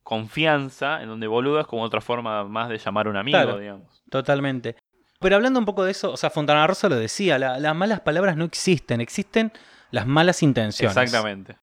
confianza 0.03 1.01
en 1.01 1.07
donde 1.09 1.27
boludo 1.27 1.59
es 1.59 1.67
como 1.67 1.83
otra 1.83 2.01
forma 2.01 2.43
más 2.45 2.69
de 2.69 2.77
llamar 2.77 3.07
a 3.07 3.09
un 3.09 3.17
amigo, 3.17 3.37
Claro. 3.37 3.59
digamos. 3.59 4.03
Totalmente. 4.09 4.75
Pero 5.21 5.35
hablando 5.37 5.59
un 5.59 5.65
poco 5.65 5.83
de 5.85 5.91
eso, 5.91 6.11
o 6.11 6.17
sea, 6.17 6.29
Fontana 6.29 6.65
Rosa 6.67 6.89
lo 6.89 6.95
decía, 6.97 7.37
la- 7.39 7.59
las 7.59 7.75
malas 7.75 8.01
palabras 8.01 8.35
no 8.35 8.43
existen, 8.45 8.99
existen 9.01 9.51
las 9.91 10.05
malas 10.07 10.41
intenciones. 10.43 10.97
Exactamente. 10.97 11.57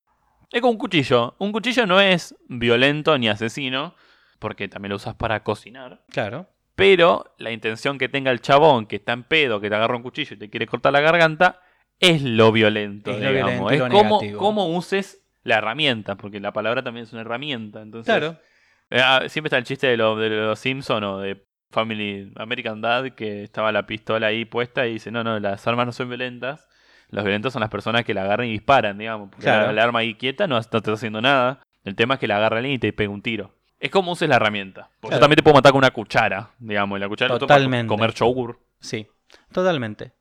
Es 0.51 0.61
como 0.61 0.71
un 0.71 0.77
cuchillo. 0.79 1.35
Un 1.37 1.51
cuchillo 1.51 1.85
no 1.85 1.99
es 2.01 2.35
violento 2.47 3.17
ni 3.17 3.29
asesino, 3.29 3.93
porque 4.39 4.67
también 4.67 4.89
lo 4.91 4.95
usas 4.95 5.13
para 5.15 5.43
cocinar. 5.43 6.01
Claro. 6.09 6.47
Pero 6.75 7.35
la 7.37 7.51
intención 7.51 7.97
que 7.97 8.07
tenga 8.09 8.31
el 8.31 8.39
chabón 8.41 8.85
que 8.87 8.95
está 8.95 9.11
en 9.13 9.23
pedo, 9.23 9.59
que 9.59 9.69
te 9.69 9.75
agarra 9.75 9.95
un 9.97 10.03
cuchillo 10.03 10.35
y 10.35 10.39
te 10.39 10.49
quiere 10.49 10.65
cortar 10.65 10.93
la 10.93 11.01
garganta, 11.01 11.59
es 11.99 12.21
lo 12.23 12.51
violento, 12.53 13.11
Es 13.11 13.21
lo 13.21 13.29
digamos. 13.29 13.71
violento 13.71 14.23
y 14.23 14.27
es 14.27 14.33
lo 14.33 14.39
cómo, 14.39 14.67
uses 14.69 15.21
la 15.43 15.57
herramienta, 15.57 16.15
porque 16.15 16.39
la 16.39 16.53
palabra 16.53 16.81
también 16.83 17.03
es 17.05 17.11
una 17.11 17.21
herramienta. 17.23 17.81
Entonces, 17.81 18.05
Claro. 18.15 18.37
Eh, 18.89 19.01
ah, 19.03 19.23
siempre 19.27 19.49
está 19.49 19.57
el 19.57 19.65
chiste 19.65 19.87
de, 19.87 19.97
lo- 19.97 20.15
de 20.15 20.29
los 20.29 20.57
Simpson 20.57 21.03
o 21.03 21.19
de 21.19 21.45
Family 21.71 22.31
American 22.35 22.81
Dad, 22.81 23.11
que 23.11 23.43
estaba 23.43 23.71
la 23.71 23.85
pistola 23.85 24.27
ahí 24.27 24.45
puesta 24.45 24.87
y 24.87 24.93
dice, 24.93 25.11
no, 25.11 25.23
no, 25.23 25.39
las 25.39 25.65
armas 25.67 25.85
no 25.85 25.91
son 25.91 26.09
violentas. 26.09 26.67
Los 27.09 27.23
violentos 27.23 27.53
son 27.53 27.59
las 27.61 27.69
personas 27.69 28.03
que 28.05 28.13
la 28.13 28.23
agarran 28.23 28.47
y 28.47 28.51
disparan, 28.51 28.97
digamos. 28.97 29.29
Porque 29.29 29.43
Claro. 29.45 29.71
la, 29.71 29.83
arma 29.83 29.99
ahí 29.99 30.13
quieta 30.15 30.47
no, 30.47 30.55
no 30.55 30.63
te 30.63 30.77
está 30.77 30.93
haciendo 30.93 31.21
nada. 31.21 31.61
El 31.83 31.95
tema 31.95 32.15
es 32.15 32.19
que 32.19 32.27
la 32.27 32.37
agarra 32.37 32.57
alguien 32.57 32.75
y 32.75 32.79
te 32.79 32.93
pega 32.93 33.09
un 33.09 33.21
tiro. 33.21 33.55
Es 33.79 33.89
como 33.89 34.11
uses 34.11 34.27
la 34.29 34.35
herramienta. 34.35 34.89
Porque 34.99 35.13
Claro. 35.13 35.15
yo 35.17 35.19
también 35.21 35.35
te 35.37 35.43
puedo 35.43 35.55
matar 35.55 35.71
con 35.71 35.79
una 35.79 35.91
cuchara, 35.91 36.51
digamos. 36.59 36.97
Y 36.97 36.99
la 37.01 37.07
cuchara 37.09 37.33
uso 37.33 37.47
para 37.47 37.57
Totalmente. 37.57 37.87
comer 37.87 38.13
yogur. 38.13 38.59
Sí, 38.79 39.07
totalmente. 39.51 40.13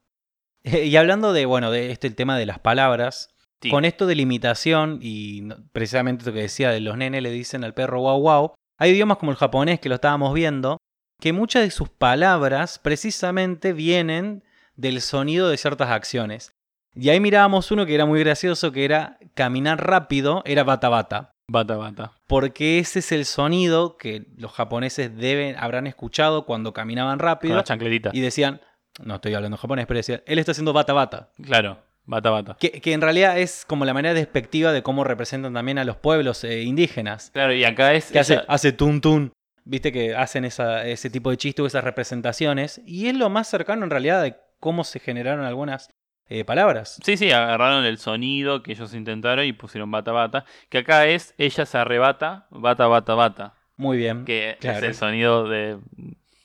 Y 0.64 0.96
hablando 0.96 1.32
de, 1.32 1.46
bueno, 1.46 1.70
de 1.70 1.90
este 1.92 2.06
el 2.08 2.14
tema 2.14 2.37
de 2.37 2.46
las 2.46 2.58
palabras, 2.58 3.34
Sí. 3.61 3.70
con 3.70 3.84
esto 3.84 4.06
de 4.06 4.14
limitación 4.14 4.98
y 5.02 5.48
precisamente 5.72 6.24
lo 6.24 6.32
que 6.32 6.42
decía 6.42 6.70
de 6.70 6.80
los 6.80 6.96
nenes 6.96 7.22
le 7.22 7.30
dicen 7.30 7.64
al 7.64 7.74
perro 7.74 8.00
wow 8.00 8.20
wow, 8.20 8.54
hay 8.78 8.90
idiomas 8.92 9.18
como 9.18 9.32
el 9.32 9.37
japonés 9.37 9.80
que 9.80 9.88
lo 9.88 9.96
estábamos 9.96 10.32
viendo, 10.32 10.78
que 11.20 11.33
muchas 11.33 11.62
de 11.62 11.70
sus 11.70 11.88
palabras 11.88 12.78
precisamente 12.78 13.72
vienen 13.72 14.44
del 14.76 15.00
sonido 15.00 15.48
de 15.48 15.57
ciertas 15.57 15.90
acciones. 15.90 16.54
Y 16.94 17.11
ahí 17.11 17.20
mirábamos 17.20 17.70
uno 17.70 17.87
que 17.87 17.94
era 17.94 18.07
muy 18.07 18.20
gracioso, 18.20 18.72
que 18.72 18.85
era 18.85 19.18
caminar 19.35 19.85
rápido, 19.85 20.42
era 20.44 20.64
bata 20.64 20.88
bata. 20.88 21.35
Bata, 21.50 21.76
bata. 21.76 22.12
Porque 22.26 22.78
ese 22.78 22.98
es 22.98 23.11
el 23.11 23.24
sonido 23.24 23.96
que 23.96 24.26
los 24.37 24.52
japoneses 24.52 25.16
deben, 25.16 25.57
habrán 25.59 25.87
escuchado 25.87 26.44
cuando 26.44 26.74
caminaban 26.74 27.18
Con 27.18 27.26
rápido 27.26 27.57
la 27.57 27.64
chancletita. 27.64 28.11
y 28.12 28.20
decían, 28.20 28.61
no 29.02 29.14
estoy 29.14 29.35
hablando 29.35 29.57
japonés, 29.57 29.87
pero 29.87 29.98
decían, 29.98 30.22
él 30.26 30.38
está 30.38 30.52
haciendo 30.52 30.72
bata 30.72 30.92
bata. 30.92 31.31
Claro, 31.42 31.78
bata, 32.04 32.31
bata. 32.31 32.57
Que, 32.61 32.70
que 32.70 32.92
en 32.92 33.00
realidad 33.00 33.38
es 33.38 33.64
como 33.66 33.87
la 33.87 33.94
manera 33.94 34.12
despectiva 34.12 34.72
de 34.72 34.83
cómo 34.83 35.04
representan 35.04 35.54
también 35.54 35.78
a 35.78 35.85
los 35.85 35.96
pueblos 35.96 36.44
eh, 36.44 36.62
indígenas. 36.62 37.31
Claro, 37.33 37.54
y 37.54 37.64
acá 37.64 37.94
es... 37.94 38.12
Que 38.12 38.18
hace, 38.18 38.42
hace 38.46 38.72
tun 38.72 39.00
tun. 39.00 39.33
Viste 39.68 39.92
que 39.92 40.14
hacen 40.16 40.44
esa- 40.44 40.87
ese 40.87 41.11
tipo 41.11 41.31
de 41.31 41.37
chistes 41.37 41.62
o 41.62 41.66
esas 41.66 41.85
representaciones. 41.85 42.81
Y 42.87 43.09
es 43.09 43.14
lo 43.16 43.28
más 43.31 43.48
cercano 43.48 43.85
en 43.85 43.90
realidad 43.90 44.22
de 44.22 44.35
cómo 44.61 44.83
se 44.85 44.98
generaron 44.98 45.44
algunas 45.44 45.90
eh, 46.31 46.44
palabras. 46.44 46.98
Sí, 47.04 47.16
sí, 47.16 47.31
agarraron 47.33 47.85
el 47.85 47.98
sonido 47.98 48.62
que 48.62 48.72
ellos 48.72 48.92
intentaron 48.94 49.44
y 49.46 49.52
pusieron 49.52 49.90
bata, 49.90 50.12
bata. 50.12 50.44
Que 50.68 50.78
acá 50.78 51.07
es, 51.07 51.35
ella 51.38 51.64
se 51.64 51.78
arrebata, 51.78 52.46
bata, 52.50 52.87
bata, 52.87 53.14
bata. 53.14 53.54
Muy 53.76 53.96
bien. 53.98 54.24
Que 54.24 54.57
Claro. 54.61 54.78
es 54.78 54.85
el 54.85 54.94
sonido 54.94 55.48
de... 55.48 55.78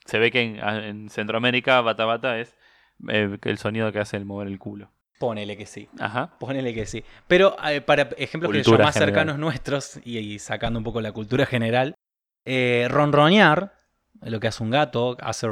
Se 0.05 0.19
ve 0.19 0.31
que 0.31 0.41
en, 0.41 0.57
en 0.59 1.09
Centroamérica 1.09 1.81
bata, 1.81 2.05
bata 2.05 2.39
es 2.39 2.55
eh, 3.09 3.37
el 3.41 3.57
sonido 3.57 3.91
que 3.91 3.99
hace 3.99 4.17
el 4.17 4.25
mover 4.25 4.47
el 4.47 4.59
culo. 4.59 4.89
Ponele 5.19 5.55
que 5.57 5.65
sí. 5.65 5.87
Ajá. 5.99 6.31
Ponele 6.39 6.73
que 6.73 6.85
sí. 6.85 7.03
Pero 7.27 7.55
eh, 7.67 7.79
para 7.81 8.09
ejemplos 8.17 8.51
que 8.51 8.63
son 8.63 8.77
más 8.81 8.93
general. 8.93 9.13
cercanos 9.13 9.37
nuestros 9.39 9.99
y, 10.03 10.17
y 10.17 10.39
sacando 10.39 10.77
un 10.79 10.83
poco 10.83 10.99
la 11.01 11.11
cultura 11.13 11.45
general, 11.45 11.95
eh, 12.45 12.87
ronronear, 12.89 13.73
lo 14.21 14.39
que 14.39 14.47
hace 14.47 14.63
un 14.63 14.69
gato, 14.71 15.17
hace 15.21 15.47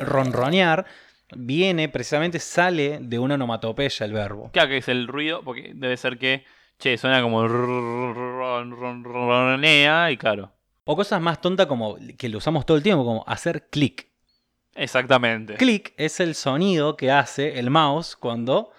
ronronear, 0.00 0.86
viene 1.34 1.88
precisamente, 1.88 2.38
sale 2.38 2.98
de 3.00 3.18
una 3.18 3.34
onomatopeya 3.34 4.06
el 4.06 4.12
verbo. 4.12 4.50
Claro 4.52 4.68
que 4.68 4.78
es 4.78 4.88
el 4.88 5.08
ruido, 5.08 5.42
porque 5.42 5.72
debe 5.74 5.96
ser 5.96 6.18
que, 6.18 6.44
che, 6.78 6.96
suena 6.98 7.22
como 7.22 7.46
ron, 7.46 8.70
ron, 8.76 9.04
ronea 9.04 10.10
y 10.10 10.16
claro. 10.16 10.52
O 10.84 10.96
cosas 10.96 11.20
más 11.20 11.40
tontas 11.40 11.66
como 11.66 11.96
que 12.18 12.28
lo 12.28 12.38
usamos 12.38 12.66
todo 12.66 12.76
el 12.76 12.82
tiempo, 12.82 13.04
como 13.04 13.24
hacer 13.26 13.68
clic. 13.70 14.08
Exactamente. 14.74 15.54
Clic 15.54 15.92
es 15.96 16.18
el 16.18 16.34
sonido 16.34 16.96
que 16.96 17.10
hace 17.10 17.58
el 17.58 17.70
mouse 17.70 18.16
cuando 18.16 18.72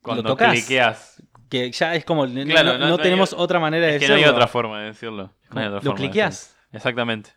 Cuando 0.00 0.22
lo 0.22 0.28
tocas. 0.30 0.52
cliqueas 0.52 1.22
Que 1.48 1.70
ya 1.72 1.94
es 1.94 2.04
como. 2.04 2.26
no- 2.26 2.44
Claro, 2.44 2.72
no, 2.74 2.78
no- 2.78 2.84
no 2.84 2.88
no 2.90 2.98
tenemos 2.98 3.32
hay- 3.32 3.38
otra 3.40 3.58
manera 3.60 3.86
de 3.86 3.96
Es 3.96 4.00
que 4.00 4.08
no 4.08 4.14
decirlo. 4.14 4.32
hay 4.32 4.36
otra 4.36 4.46
forma 4.48 4.80
de 4.80 4.86
decirlo. 4.86 5.32
No 5.50 5.60
hay 5.60 5.66
otra 5.68 5.80
Lo 5.82 5.94
de 5.94 6.08
decirlo. 6.08 6.54
Exactamente. 6.72 7.30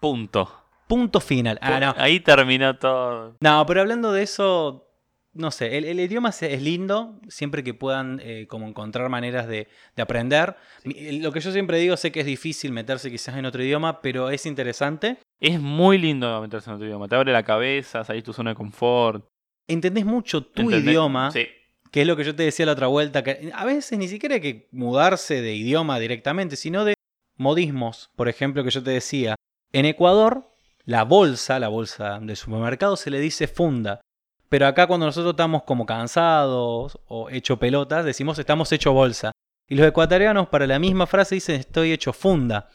Punto. 0.00 0.64
Punto 0.86 1.20
final. 1.20 1.58
Ah, 1.60 1.78
no. 1.80 1.94
Ahí 1.98 2.20
terminó 2.20 2.76
todo. 2.76 3.36
No, 3.40 3.66
pero 3.66 3.82
hablando 3.82 4.10
de 4.12 4.22
eso, 4.22 4.86
no 5.34 5.50
sé, 5.50 5.76
el, 5.76 5.84
el 5.84 6.00
idioma 6.00 6.30
es- 6.30 6.62
lindo 6.62 7.20
siempre 7.28 7.62
que 7.62 7.74
puedan 7.74 8.20
eh, 8.24 8.46
como 8.48 8.66
encontrar 8.66 9.08
maneras 9.10 9.46
de, 9.48 9.68
de 9.96 10.02
aprender. 10.02 10.56
Lo 10.84 11.30
que 11.32 11.40
yo 11.40 11.52
siempre 11.52 11.78
digo, 11.78 11.96
sé 11.96 12.10
que 12.10 12.20
es 12.20 12.26
difícil 12.26 12.72
meterse 12.72 13.10
quizás 13.10 13.36
en 13.36 13.44
otro 13.44 13.62
idioma, 13.62 14.00
pero 14.00 14.30
es 14.30 14.46
interesante. 14.46 15.18
Es 15.40 15.60
muy 15.60 15.98
lindo 15.98 16.40
meterse 16.40 16.70
en 16.70 16.76
otro 16.76 16.86
idioma. 16.86 17.06
Te 17.06 17.16
abre 17.16 17.32
la 17.32 17.42
cabeza, 17.42 18.02
salís 18.04 18.24
tu 18.24 18.32
zona 18.32 18.50
de 18.50 18.56
confort. 18.56 19.24
Entendés 19.68 20.06
mucho 20.06 20.40
tu 20.42 20.62
¿entendés? 20.62 20.84
idioma, 20.88 21.30
Sí. 21.30 21.46
Que 21.90 22.02
es 22.02 22.06
lo 22.06 22.16
que 22.16 22.24
yo 22.24 22.34
te 22.34 22.42
decía 22.42 22.66
la 22.66 22.72
otra 22.72 22.86
vuelta, 22.86 23.22
que 23.24 23.50
a 23.54 23.64
veces 23.64 23.98
ni 23.98 24.08
siquiera 24.08 24.36
hay 24.36 24.40
que 24.40 24.68
mudarse 24.72 25.40
de 25.42 25.54
idioma 25.54 25.98
directamente, 25.98 26.56
sino 26.56 26.84
de 26.84 26.94
modismos, 27.36 28.10
por 28.16 28.28
ejemplo, 28.28 28.64
que 28.64 28.70
yo 28.70 28.82
te 28.82 28.90
decía. 28.90 29.34
En 29.72 29.84
Ecuador, 29.84 30.50
la 30.84 31.04
bolsa, 31.04 31.58
la 31.58 31.68
bolsa 31.68 32.18
de 32.20 32.36
supermercado, 32.36 32.96
se 32.96 33.10
le 33.10 33.20
dice 33.20 33.46
funda. 33.46 34.00
Pero 34.48 34.66
acá 34.66 34.86
cuando 34.86 35.04
nosotros 35.06 35.32
estamos 35.32 35.62
como 35.64 35.84
cansados 35.84 36.98
o 37.06 37.28
hecho 37.30 37.58
pelotas, 37.58 38.04
decimos 38.04 38.38
estamos 38.38 38.72
hecho 38.72 38.92
bolsa. 38.92 39.32
Y 39.68 39.74
los 39.74 39.86
ecuatorianos 39.86 40.48
para 40.48 40.66
la 40.66 40.78
misma 40.78 41.06
frase 41.06 41.34
dicen 41.34 41.60
estoy 41.60 41.92
hecho 41.92 42.12
funda. 42.14 42.68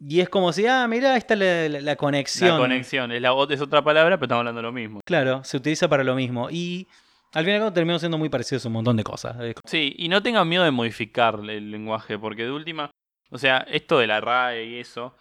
Y 0.00 0.20
es 0.20 0.28
como 0.28 0.52
si, 0.52 0.66
ah, 0.66 0.88
mirá, 0.88 1.12
ahí 1.12 1.18
está 1.18 1.36
la, 1.36 1.68
la- 1.68 1.80
la 1.80 1.96
conexión. 1.96 2.50
La 2.50 2.56
conexión. 2.58 3.12
Es, 3.12 3.22
la, 3.22 3.30
es 3.50 3.60
otra 3.60 3.82
palabra, 3.84 4.16
pero 4.16 4.24
estamos 4.26 4.40
hablando 4.40 4.58
de 4.58 4.62
lo 4.66 4.72
mismo. 4.72 5.00
Claro, 5.04 5.44
se 5.44 5.56
utiliza 5.58 5.88
para 5.88 6.02
lo 6.02 6.14
mismo. 6.16 6.48
Y 6.50 6.88
al 7.32 7.44
fin 7.44 7.52
y 7.52 7.54
al 7.56 7.60
cabo 7.60 7.72
terminamos 7.72 8.00
siendo 8.02 8.18
muy 8.18 8.28
parecidos 8.28 8.64
a 8.64 8.68
un 8.68 8.74
montón 8.74 8.96
de 8.96 9.04
cosas. 9.04 9.36
Sí, 9.64 9.94
y 9.98 10.08
no 10.08 10.22
tengan 10.22 10.48
miedo 10.48 10.64
de 10.64 10.70
modificar 10.70 11.38
el 11.48 11.70
lenguaje, 11.70 12.18
porque 12.18 12.44
de 12.44 12.50
última, 12.50 12.90
o 13.30 13.38
sea, 13.38 13.58
esto 13.68 13.98
de 13.98 14.06
la 14.06 14.20
RAE 14.20 14.64
y 14.64 14.78
eso, 14.78 15.14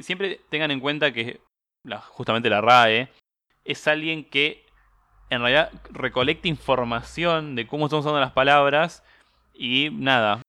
siempre 0.00 0.40
tengan 0.48 0.70
en 0.70 0.80
cuenta 0.80 1.12
que 1.12 1.40
la- 1.84 2.00
justamente 2.00 2.50
la 2.50 2.60
RAE 2.60 3.08
es 3.64 3.86
alguien 3.88 4.24
que 4.24 4.64
en 5.30 5.40
realidad 5.40 5.70
recolecta 5.90 6.48
información 6.48 7.54
de 7.54 7.66
cómo 7.66 7.86
estamos 7.86 8.04
usando 8.04 8.20
las 8.20 8.32
palabras 8.32 9.02
y 9.54 9.88
nada, 9.92 10.42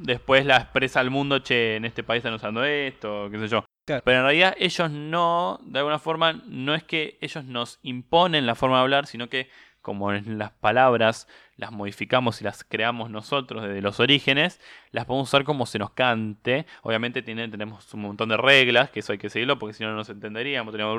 después 0.00 0.46
la 0.46 0.56
expresa 0.56 1.00
al 1.00 1.10
mundo, 1.10 1.40
che, 1.40 1.76
en 1.76 1.84
este 1.84 2.02
país 2.02 2.20
están 2.20 2.34
usando 2.34 2.64
esto, 2.64 3.28
qué 3.30 3.38
sé 3.38 3.48
yo. 3.48 3.64
Claro. 3.86 4.02
Pero 4.04 4.18
en 4.18 4.24
realidad 4.24 4.54
ellos 4.58 4.90
no, 4.90 5.58
de 5.64 5.80
alguna 5.80 5.98
forma, 5.98 6.32
no 6.46 6.74
es 6.74 6.84
que 6.84 7.18
ellos 7.20 7.44
nos 7.44 7.78
imponen 7.82 8.46
la 8.46 8.54
forma 8.54 8.76
de 8.76 8.82
hablar, 8.82 9.06
sino 9.06 9.28
que 9.28 9.50
como 9.82 10.12
en 10.12 10.38
las 10.38 10.52
palabras 10.52 11.28
las 11.56 11.70
modificamos 11.72 12.40
y 12.40 12.44
las 12.44 12.64
creamos 12.64 13.10
nosotros 13.10 13.62
desde 13.62 13.82
los 13.82 14.00
orígenes, 14.00 14.60
las 14.90 15.04
podemos 15.04 15.28
usar 15.28 15.44
como 15.44 15.66
se 15.66 15.78
nos 15.78 15.90
cante. 15.90 16.66
Obviamente 16.82 17.20
tiene- 17.22 17.48
tenemos 17.48 17.92
un 17.94 18.00
montón 18.02 18.30
de 18.30 18.36
reglas, 18.36 18.90
que 18.90 19.00
eso 19.00 19.12
hay 19.12 19.18
que 19.18 19.28
seguirlo, 19.28 19.58
porque 19.58 19.74
si 19.74 19.82
no 19.84 19.90
no 19.90 19.96
nos 19.96 20.08
entenderíamos. 20.08 20.72
Teníamos 20.72 20.96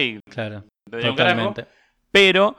y 0.00 0.20
claro, 0.30 0.64
totalmente. 1.16 1.66
Pero 2.12 2.56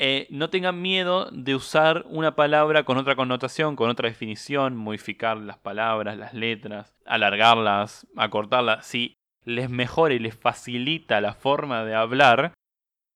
eh, 0.00 0.28
no 0.30 0.48
tengan 0.48 0.80
miedo 0.80 1.28
de 1.32 1.56
usar 1.56 2.04
una 2.08 2.36
palabra 2.36 2.84
con 2.84 2.98
otra 2.98 3.16
connotación, 3.16 3.74
con 3.74 3.90
otra 3.90 4.08
definición, 4.08 4.76
modificar 4.76 5.36
las 5.38 5.58
palabras, 5.58 6.16
las 6.16 6.34
letras, 6.34 6.94
alargarlas, 7.04 8.06
acortarlas. 8.16 8.86
Si 8.86 9.16
les 9.44 9.68
mejora 9.70 10.14
y 10.14 10.18
les 10.18 10.36
facilita 10.36 11.20
la 11.20 11.34
forma 11.34 11.84
de 11.84 11.94
hablar, 11.94 12.52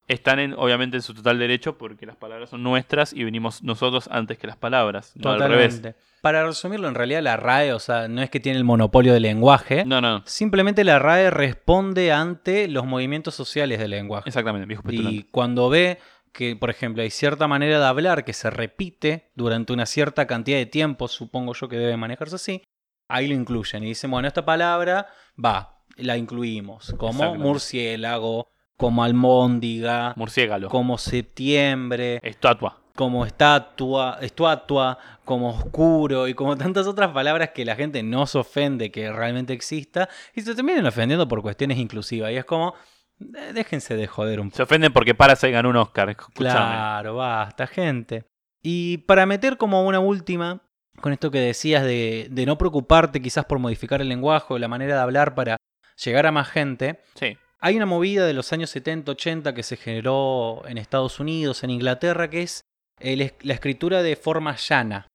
están 0.08 0.38
en, 0.38 0.54
obviamente 0.54 0.96
en 0.96 1.02
su 1.02 1.14
total 1.14 1.38
derecho 1.38 1.78
porque 1.78 2.06
las 2.06 2.16
palabras 2.16 2.50
son 2.50 2.62
nuestras 2.62 3.12
y 3.12 3.24
venimos 3.24 3.62
nosotros 3.62 4.08
antes 4.10 4.38
que 4.38 4.46
las 4.46 4.56
palabras, 4.56 5.12
no 5.16 5.30
al 5.30 5.40
revés. 5.40 5.76
Totalmente. 5.76 6.00
Para 6.20 6.46
resumirlo, 6.46 6.88
en 6.88 6.94
realidad 6.94 7.22
la 7.22 7.36
RAE, 7.36 7.72
o 7.72 7.78
sea, 7.78 8.06
no 8.08 8.22
es 8.22 8.30
que 8.30 8.38
tiene 8.38 8.58
el 8.58 8.64
monopolio 8.64 9.12
del 9.12 9.22
lenguaje, 9.22 9.84
No, 9.84 10.00
no, 10.00 10.22
simplemente 10.26 10.84
la 10.84 10.98
RAE 10.98 11.30
responde 11.30 12.12
ante 12.12 12.68
los 12.68 12.86
movimientos 12.86 13.34
sociales 13.34 13.78
del 13.78 13.90
lenguaje. 13.90 14.28
exactamente, 14.28 14.66
viejo 14.66 14.82
petulante. 14.82 15.16
Y 15.16 15.22
cuando 15.24 15.68
ve 15.68 15.98
que, 16.32 16.56
por 16.56 16.70
ejemplo, 16.70 17.02
hay 17.02 17.10
cierta 17.10 17.48
manera 17.48 17.78
de 17.78 17.86
hablar 17.86 18.24
que 18.24 18.32
se 18.32 18.50
repite 18.50 19.30
durante 19.34 19.72
una 19.72 19.86
cierta 19.86 20.26
cantidad 20.26 20.58
de 20.58 20.66
tiempo, 20.66 21.08
supongo 21.08 21.54
yo 21.54 21.68
que 21.68 21.76
debe 21.76 21.96
manejarse 21.96 22.36
así, 22.36 22.62
ahí 23.08 23.28
lo 23.28 23.34
incluyen 23.34 23.82
y 23.82 23.88
dicen, 23.88 24.10
bueno, 24.10 24.28
esta 24.28 24.44
palabra 24.44 25.08
va, 25.42 25.82
la 25.96 26.16
incluimos, 26.16 26.94
como 26.98 27.34
murciélago, 27.34 28.51
como 28.82 29.04
almóndiga, 29.04 30.12
Murciégalo. 30.16 30.68
como 30.68 30.98
septiembre, 30.98 32.20
Estatua. 32.22 32.78
como 32.94 33.24
estatua, 33.24 34.18
estatua, 34.20 34.98
como 35.24 35.50
oscuro 35.50 36.28
y 36.28 36.34
como 36.34 36.56
tantas 36.56 36.86
otras 36.86 37.10
palabras 37.12 37.50
que 37.50 37.64
la 37.64 37.74
gente 37.76 38.02
no 38.02 38.26
se 38.26 38.38
ofende 38.38 38.90
que 38.90 39.10
realmente 39.12 39.52
exista 39.52 40.08
y 40.34 40.42
se 40.42 40.54
terminan 40.54 40.86
ofendiendo 40.86 41.26
por 41.28 41.42
cuestiones 41.42 41.78
inclusivas. 41.78 42.30
Y 42.32 42.36
es 42.36 42.44
como, 42.44 42.74
eh, 43.20 43.52
déjense 43.54 43.96
de 43.96 44.06
joder 44.06 44.40
un 44.40 44.48
poco. 44.50 44.56
Se 44.58 44.62
ofenden 44.64 44.92
porque 44.92 45.14
Parasite 45.14 45.52
ganó 45.52 45.70
un 45.70 45.76
Oscar. 45.76 46.14
Claro, 46.34 47.16
basta, 47.16 47.66
gente. 47.66 48.24
Y 48.62 48.98
para 48.98 49.26
meter 49.26 49.56
como 49.56 49.84
una 49.86 49.98
última, 50.00 50.60
con 51.00 51.12
esto 51.12 51.30
que 51.30 51.40
decías 51.40 51.82
de, 51.82 52.28
de 52.30 52.46
no 52.46 52.58
preocuparte 52.58 53.20
quizás 53.22 53.44
por 53.44 53.58
modificar 53.58 54.00
el 54.00 54.08
lenguaje 54.08 54.46
o 54.54 54.58
la 54.58 54.68
manera 54.68 54.94
de 54.94 55.00
hablar 55.00 55.34
para 55.34 55.56
llegar 56.04 56.26
a 56.26 56.32
más 56.32 56.48
gente, 56.48 57.00
Sí. 57.14 57.36
Hay 57.62 57.76
una 57.76 57.86
movida 57.86 58.26
de 58.26 58.34
los 58.34 58.52
años 58.52 58.70
70, 58.70 59.12
80 59.12 59.54
que 59.54 59.62
se 59.62 59.76
generó 59.76 60.62
en 60.66 60.76
Estados 60.78 61.20
Unidos, 61.20 61.62
en 61.64 61.70
Inglaterra, 61.70 62.28
que 62.28 62.42
es 62.42 62.60
el 63.00 63.20
es- 63.22 63.34
la 63.42 63.54
escritura 63.54 64.02
de 64.02 64.16
forma 64.16 64.56
llana. 64.56 65.06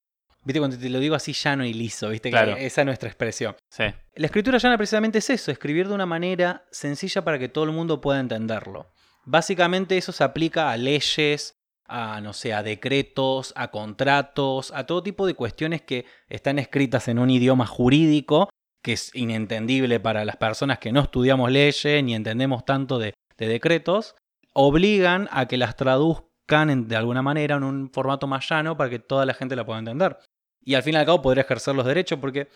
Viste, 0.43 0.59
cuando 0.59 0.77
te 0.77 0.89
lo 0.89 0.99
digo 0.99 1.13
así 1.13 1.33
llano 1.33 1.65
y 1.65 1.73
liso, 1.73 2.07
viste 2.09 2.29
Claro. 2.29 2.55
que 2.55 2.65
esa 2.65 2.81
es 2.81 2.85
nuestra 2.85 3.09
expresión. 3.09 3.55
Sí. 3.69 3.83
La 4.15 4.25
escritura 4.27 4.57
llana 4.59 4.77
precisamente 4.77 5.17
es 5.19 5.29
eso, 5.29 5.51
escribir 5.51 5.89
de 5.89 5.93
una 5.93 6.05
manera 6.05 6.65
sencilla 6.71 7.21
para 7.21 7.37
que 7.37 7.49
todo 7.49 7.65
el 7.65 7.71
mundo 7.71 7.99
pueda 7.99 8.19
entenderlo. 8.21 8.87
Básicamente 9.25 9.97
eso 9.97 10.13
se 10.13 10.23
aplica 10.23 10.71
a 10.71 10.77
leyes, 10.77 11.53
a 11.85 12.21
no 12.21 12.31
sé, 12.31 12.53
a 12.53 12.63
decretos, 12.63 13.51
a 13.57 13.69
contratos, 13.71 14.71
a 14.73 14.85
todo 14.85 15.03
tipo 15.03 15.25
de 15.27 15.33
cuestiones 15.33 15.81
que 15.81 16.05
están 16.29 16.59
escritas 16.59 17.09
en 17.09 17.19
un 17.19 17.29
idioma 17.29 17.65
jurídico 17.65 18.49
que 18.81 18.93
es 18.93 19.13
inentendible 19.15 19.99
para 19.99 20.23
las 20.25 20.37
personas 20.37 20.79
que 20.79 20.91
no 20.91 21.01
estudiamos 21.01 21.51
leyes 21.51 22.03
ni 22.03 22.15
entendemos 22.15 22.63
tanto 22.65 22.99
de, 22.99 23.13
de 23.37 23.47
decretos, 23.47 24.15
obligan 24.53 25.27
a 25.31 25.47
que 25.47 25.57
las 25.57 25.75
traduzcan 25.75 26.69
en- 26.69 26.87
de 26.87 26.95
alguna 26.95 27.21
manera 27.21 27.55
en 27.55 27.63
un 27.63 27.89
formato 27.91 28.27
más 28.27 28.47
llano 28.49 28.77
para 28.77 28.89
que 28.89 28.99
toda 28.99 29.25
la 29.25 29.33
gente 29.33 29.55
la 29.55 29.65
pueda 29.65 29.79
entender. 29.79 30.17
Y 30.61 30.75
al 30.75 30.83
fin 30.83 30.93
y 30.95 30.97
al 30.97 31.05
cabo 31.05 31.21
poder 31.21 31.39
ejercer 31.39 31.75
los 31.75 31.85
derechos 31.85 32.19
porque 32.19 32.47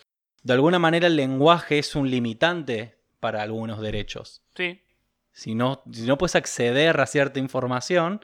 de 0.42 0.52
alguna 0.52 0.78
manera 0.78 1.06
el 1.06 1.16
lenguaje 1.16 1.78
es 1.78 1.94
un 1.94 2.10
limitante 2.10 2.98
para 3.20 3.42
algunos 3.42 3.80
derechos. 3.80 4.42
Sí. 4.56 4.82
Si 5.32 5.54
no, 5.54 5.82
si 5.92 6.02
no 6.02 6.18
puedes 6.18 6.34
acceder 6.36 7.00
a 7.00 7.06
cierta 7.06 7.38
información, 7.38 8.20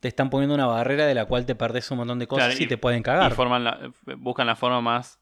te 0.00 0.08
están 0.08 0.30
poniendo 0.30 0.54
una 0.54 0.66
barrera 0.66 1.06
de 1.06 1.14
la 1.14 1.24
cual 1.26 1.46
te 1.46 1.54
perdés 1.54 1.90
un 1.90 1.98
montón 1.98 2.18
de 2.18 2.26
cosas 2.26 2.46
Claro, 2.48 2.60
y, 2.60 2.64
y- 2.64 2.68
te 2.68 2.78
pueden 2.78 3.00
Y 3.00 3.02
cagar. 3.02 3.34
forman 3.34 3.64
la- 3.64 3.92
buscan 4.16 4.46
la 4.46 4.56
forma 4.56 4.80
más 4.80 5.20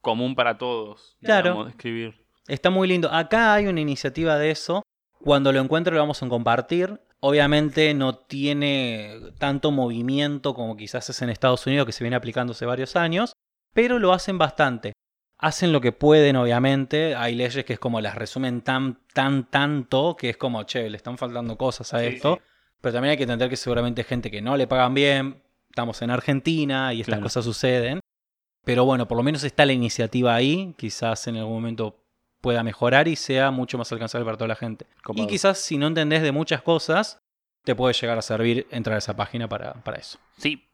común 0.00 0.34
para 0.34 0.58
todos. 0.58 1.16
Claro. 1.22 1.50
digamos, 1.50 1.68
escribir. 1.70 2.24
Está 2.48 2.70
muy 2.70 2.88
lindo. 2.88 3.10
Acá 3.12 3.54
hay 3.54 3.66
una 3.66 3.80
iniciativa 3.80 4.36
de 4.38 4.50
eso. 4.50 4.82
Cuando 5.22 5.52
lo 5.52 5.60
encuentre 5.60 5.94
lo 5.94 6.00
vamos 6.00 6.22
a 6.22 6.28
compartir. 6.28 7.00
Obviamente 7.20 7.92
no 7.92 8.14
tiene 8.14 9.14
tanto 9.38 9.70
movimiento 9.70 10.54
como 10.54 10.76
quizás 10.76 11.10
es 11.10 11.20
en 11.20 11.28
Estados 11.28 11.66
Unidos, 11.66 11.84
que 11.86 11.92
se 11.92 12.02
viene 12.02 12.16
aplicando 12.16 12.52
hace 12.52 12.64
varios 12.64 12.96
años, 12.96 13.34
pero 13.74 13.98
lo 13.98 14.12
hacen 14.14 14.38
bastante. 14.38 14.94
Hacen 15.36 15.72
lo 15.72 15.82
que 15.82 15.92
pueden, 15.92 16.36
obviamente. 16.36 17.14
Hay 17.14 17.34
leyes 17.34 17.64
que 17.66 17.74
es 17.74 17.78
como 17.78 18.00
las 18.00 18.14
resumen 18.14 18.62
tan, 18.62 19.00
tan, 19.12 19.44
tanto, 19.50 20.16
que 20.16 20.30
es 20.30 20.36
como, 20.38 20.62
che, 20.64 20.88
le 20.88 20.96
están 20.96 21.18
faltando 21.18 21.56
cosas 21.58 21.92
a 21.92 22.00
Sí, 22.00 22.06
esto. 22.06 22.36
sí. 22.36 22.42
Pero 22.80 22.92
también 22.94 23.10
hay 23.10 23.16
que 23.18 23.24
entender 23.24 23.50
que 23.50 23.56
seguramente 23.56 24.00
hay 24.00 24.06
gente 24.06 24.30
que 24.30 24.40
no 24.40 24.56
le 24.56 24.66
pagan 24.66 24.94
bien. 24.94 25.42
Estamos 25.68 26.00
en 26.02 26.10
Argentina 26.10 26.92
y 26.94 27.00
estas 27.02 27.12
Claro. 27.16 27.22
cosas 27.24 27.44
suceden. 27.44 28.00
Pero 28.64 28.84
bueno, 28.84 29.08
por 29.08 29.16
lo 29.16 29.22
menos 29.22 29.42
está 29.44 29.64
la 29.66 29.72
iniciativa 29.72 30.34
ahí. 30.34 30.74
Quizás 30.78 31.26
en 31.28 31.36
algún 31.36 31.54
momento 31.54 31.96
pueda 32.40 32.62
mejorar 32.62 33.08
y 33.08 33.16
sea 33.16 33.50
mucho 33.50 33.78
más 33.78 33.90
alcanzable 33.92 34.24
para 34.24 34.36
toda 34.36 34.48
la 34.48 34.56
gente. 34.56 34.86
Copado. 35.02 35.24
Y 35.24 35.28
quizás 35.28 35.58
si 35.58 35.76
no 35.78 35.86
entendés 35.86 36.22
de 36.22 36.32
muchas 36.32 36.62
cosas, 36.62 37.20
te 37.64 37.74
puede 37.74 37.94
llegar 37.94 38.18
a 38.18 38.22
servir 38.22 38.66
entrar 38.70 38.94
a 38.96 38.98
esa 38.98 39.14
página 39.16 39.48
para, 39.48 39.74
para 39.74 39.98
eso. 39.98 40.18
Sí. 40.38 40.66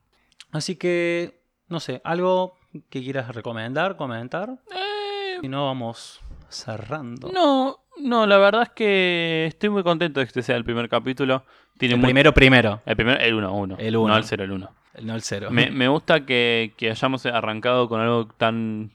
Así 0.53 0.77
que, 0.77 1.41
no 1.69 1.81
sé, 1.81 2.01
algo 2.05 2.55
que 2.91 3.03
quieras 3.03 3.35
recomendar, 3.35 3.97
comentar. 3.97 4.51
Eh, 4.73 5.39
Si 5.41 5.49
no, 5.49 5.67
vamos 5.67 6.21
cerrando. 6.49 7.31
no, 7.33 7.81
no, 7.99 8.27
la 8.27 8.39
verdad 8.39 8.63
es 8.63 8.71
que 8.71 9.47
estoy 9.49 9.71
muy 9.71 9.83
contento 9.83 10.21
de 10.21 10.27
que 10.27 10.29
este 10.29 10.43
sea 10.43 10.57
el 10.57 10.65
primer 10.65 10.89
capítulo. 10.89 11.45
Tiene 11.79 11.95
el 11.95 12.01
muy- 12.01 12.07
primero, 12.09 12.33
primero. 12.33 12.81
El 12.87 12.97
primero, 12.97 13.21
el 13.21 13.35
1, 13.35 13.53
1. 13.53 13.77
El 13.79 13.97
uno. 13.97 14.09
No 14.09 14.17
el 14.17 14.25
0, 14.25 14.45
el 14.45 14.53
1. 14.53 14.71
No 15.03 15.15
el 15.15 15.23
cero. 15.23 15.51
Me, 15.51 15.71
me 15.71 15.89
gusta 15.89 16.25
que, 16.27 16.73
que 16.77 16.91
hayamos 16.91 17.27
arrancado 17.27 17.89
con 17.89 18.01
algo 18.01 18.27
tan, 18.29 18.93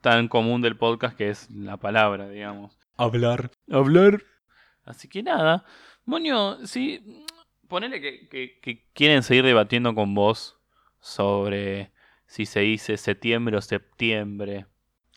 tan 0.00 0.28
común 0.28 0.60
del 0.62 0.76
podcast 0.76 1.16
que 1.16 1.30
es 1.30 1.50
la 1.50 1.76
palabra, 1.76 2.28
digamos. 2.28 2.76
Hablar. 2.96 3.50
Hablar. 3.70 4.22
Así 4.84 5.08
que 5.08 5.22
nada. 5.22 5.64
Moño, 6.04 6.66
si 6.66 7.24
ponele 7.68 8.00
que, 8.00 8.28
que- 8.28 8.58
que 8.60 8.84
quieren 8.92 9.22
seguir 9.22 9.44
debatiendo 9.44 9.94
con 9.94 10.14
vos 10.14 10.56
sobre 11.00 11.92
si 12.26 12.46
se 12.46 12.60
dice 12.60 12.96
septiembre 12.96 13.56
o 13.56 13.60
septiembre. 13.62 14.66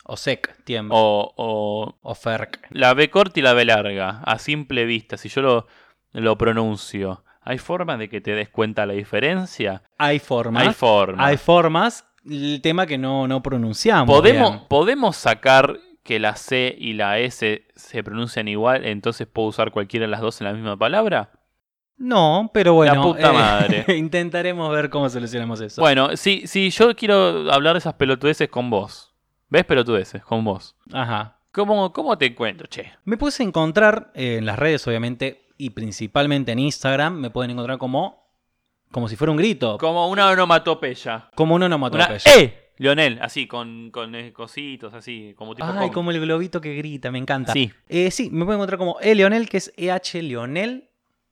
O 0.04 0.16
sec, 0.16 0.62
tiempo. 0.64 0.94
O, 0.96 1.34
O, 1.36 1.98
o 2.00 2.14
ferc. 2.14 2.64
la 2.70 2.94
B 2.94 3.10
corta 3.10 3.40
y 3.40 3.42
la 3.42 3.54
B 3.54 3.64
larga, 3.64 4.20
a 4.24 4.38
simple 4.38 4.84
vista, 4.84 5.16
si 5.16 5.28
yo 5.28 5.42
lo, 5.42 5.66
lo 6.12 6.38
pronuncio. 6.38 7.24
¿Hay 7.46 7.58
forma 7.58 7.96
de 7.96 8.08
que 8.08 8.20
te 8.20 8.32
des 8.32 8.48
cuenta 8.48 8.86
la 8.86 8.94
diferencia? 8.94 9.84
Hay 9.98 10.18
formas. 10.18 10.66
Hay 10.66 10.74
forma. 10.74 11.24
Hay 11.24 11.36
formas. 11.36 12.04
El 12.28 12.60
tema 12.60 12.86
que 12.86 12.98
no, 12.98 13.28
no 13.28 13.40
pronunciamos. 13.40 14.12
¿Podemos, 14.12 14.50
bien. 14.50 14.62
¿Podemos 14.68 15.16
sacar 15.16 15.78
que 16.02 16.18
la 16.18 16.34
C 16.34 16.74
y 16.76 16.94
la 16.94 17.20
S 17.20 17.64
se 17.72 18.02
pronuncian 18.02 18.48
igual, 18.48 18.84
entonces 18.84 19.28
puedo 19.28 19.46
usar 19.46 19.70
cualquiera 19.70 20.06
de 20.06 20.10
las 20.10 20.22
dos 20.22 20.40
en 20.40 20.48
la 20.48 20.54
misma 20.54 20.76
palabra? 20.76 21.30
No, 21.96 22.50
pero 22.52 22.74
bueno. 22.74 22.94
La 22.96 23.02
puta 23.02 23.30
eh, 23.30 23.32
madre. 23.32 23.84
intentaremos 23.96 24.68
ver 24.72 24.90
cómo 24.90 25.08
solucionamos 25.08 25.60
eso. 25.60 25.80
Bueno, 25.80 26.16
si, 26.16 26.48
si 26.48 26.70
yo 26.70 26.96
quiero 26.96 27.52
hablar 27.52 27.74
de 27.74 27.78
esas 27.78 27.94
pelotudeces 27.94 28.48
con 28.48 28.70
vos, 28.70 29.14
¿ves 29.48 29.64
pelotudeces 29.64 30.24
con 30.24 30.44
vos? 30.44 30.74
Ajá. 30.92 31.38
¿Cómo, 31.52 31.92
cómo 31.92 32.18
te 32.18 32.26
encuentro, 32.26 32.66
che? 32.66 32.92
Me 33.04 33.16
puedes 33.16 33.38
encontrar 33.38 34.10
eh, 34.16 34.38
en 34.38 34.46
las 34.46 34.58
redes, 34.58 34.84
obviamente, 34.88 35.45
y 35.58 35.70
principalmente 35.70 36.52
en 36.52 36.58
Instagram. 36.58 37.14
Me 37.14 37.30
pueden 37.30 37.50
encontrar 37.50 37.78
como. 37.78 38.24
Como 38.90 39.08
si 39.08 39.16
fuera 39.16 39.32
un 39.32 39.36
grito. 39.36 39.78
Como 39.78 40.08
una 40.08 40.30
onomatopeya. 40.30 41.28
Como 41.34 41.54
un 41.54 41.62
Una 41.62 41.66
onomatopeya. 41.66 42.18
¡Eh! 42.36 42.62
Lionel, 42.78 43.18
así, 43.22 43.46
con, 43.46 43.90
con 43.90 44.14
eh, 44.14 44.32
cositos, 44.34 44.92
así, 44.92 45.34
como 45.36 45.54
tipo 45.54 45.66
Ay, 45.66 45.74
cómic. 45.74 45.92
como 45.94 46.10
el 46.10 46.20
globito 46.20 46.60
que 46.60 46.74
grita, 46.74 47.10
me 47.10 47.18
encanta. 47.18 47.52
Sí. 47.52 47.72
Eh, 47.88 48.10
sí, 48.10 48.28
me 48.30 48.44
pueden 48.44 48.58
encontrar 48.58 48.78
como 48.78 48.98
E 49.00 49.14
Leonel, 49.14 49.48
que 49.48 49.56
es 49.56 49.72
EH 49.78 50.22
Leonel. 50.22 50.90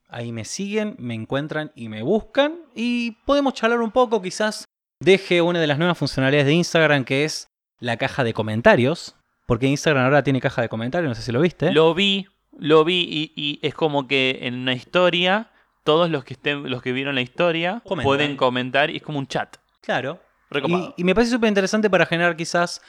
Ahí 0.09 0.33
me 0.33 0.45
siguen, 0.45 0.97
me 0.99 1.15
encuentran 1.15 1.71
y 1.75 1.89
me 1.89 2.03
buscan. 2.03 2.61
Y 2.75 3.13
podemos 3.27 3.53
charlar 3.53 3.81
un 3.81 3.91
poco, 3.91 4.23
quizás 4.23 4.65
deje 5.01 5.43
una 5.43 5.61
de 5.61 5.67
las 5.67 5.79
nuevas 5.79 5.99
funcionalidades 5.99 6.47
de 6.47 6.55
Instagram, 6.55 7.05
que 7.05 7.25
es 7.25 7.49
la 7.79 7.99
caja 7.99 8.25
de 8.25 8.33
comentarios. 8.33 9.15
Porque 9.47 9.67
Instagram 9.67 10.05
ahora 10.05 10.23
tiene 10.23 10.41
caja 10.41 10.63
de 10.63 10.71
comentarios, 10.71 11.11
no 11.11 11.15
sé 11.15 11.21
si 11.21 11.31
lo 11.31 11.41
viste. 11.43 11.71
Lo 11.73 11.93
vi, 11.95 12.27
lo 12.59 12.85
vi 12.85 13.01
y, 13.01 13.33
y 13.35 13.67
es 13.67 13.75
como 13.75 14.07
que 14.07 14.41
en 14.43 14.55
una 14.55 14.73
historia, 14.73 15.51
todos 15.83 16.11
los 16.11 16.25
que 16.25 16.35
estén, 16.35 16.69
los 16.71 16.83
que 16.83 16.93
vieron 16.93 17.15
la 17.15 17.21
historia 17.21 17.83
pueden 18.03 18.37
comentar 18.37 18.91
y 18.91 18.97
es 18.97 19.03
como 19.03 19.19
un 19.19 19.27
chat. 19.27 19.57
Claro. 19.81 20.21
Y, 20.53 20.95
y 20.99 21.05
me 21.05 21.15
parece 21.15 21.33
súper 21.33 21.49
interesante 21.49 21.91
para 21.91 22.07
generar 22.07 22.37
quizás 22.37 22.81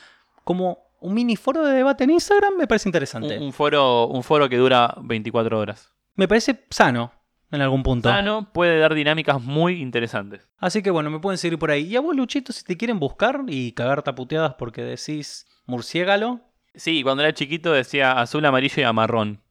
como 0.43 0.79
un 0.99 1.13
mini 1.13 1.35
foro 1.35 1.65
de 1.65 1.73
debate 1.73 2.03
en 2.03 2.11
Instagram, 2.11 2.55
me 2.57 2.67
parece 2.67 2.87
interesante. 2.87 3.37
Un, 3.37 3.45
un 3.45 3.53
foro, 3.53 4.07
un 4.07 4.23
foro 4.23 4.47
que 4.47 4.57
dura 4.57 4.95
24 5.01 5.59
horas. 5.59 5.91
Me 6.15 6.27
parece 6.27 6.65
sano 6.69 7.11
en 7.51 7.61
algún 7.61 7.83
punto. 7.83 8.09
Sano 8.09 8.51
puede 8.53 8.79
dar 8.79 8.93
dinámicas 8.93 9.41
muy 9.41 9.81
interesantes. 9.81 10.47
Así 10.57 10.81
que 10.81 10.91
bueno, 10.91 11.09
me 11.09 11.19
pueden 11.19 11.37
seguir 11.37 11.57
por 11.57 11.71
ahí. 11.71 11.87
Y 11.87 11.95
a 11.95 12.01
vos, 12.01 12.15
Luchito, 12.15 12.53
si 12.53 12.63
te 12.63 12.77
quieren 12.77 12.99
buscar 12.99 13.41
y 13.47 13.71
cagar 13.73 14.03
taputeadas 14.03 14.53
porque 14.55 14.83
decís 14.83 15.47
murciégalo, 15.65 16.41
Sí, 16.75 17.03
cuando 17.03 17.23
era 17.23 17.33
chiquito 17.33 17.71
decía 17.71 18.19
azul, 18.19 18.45
amarillo 18.45 18.81
y 18.81 18.83
amarrón. 18.83 19.41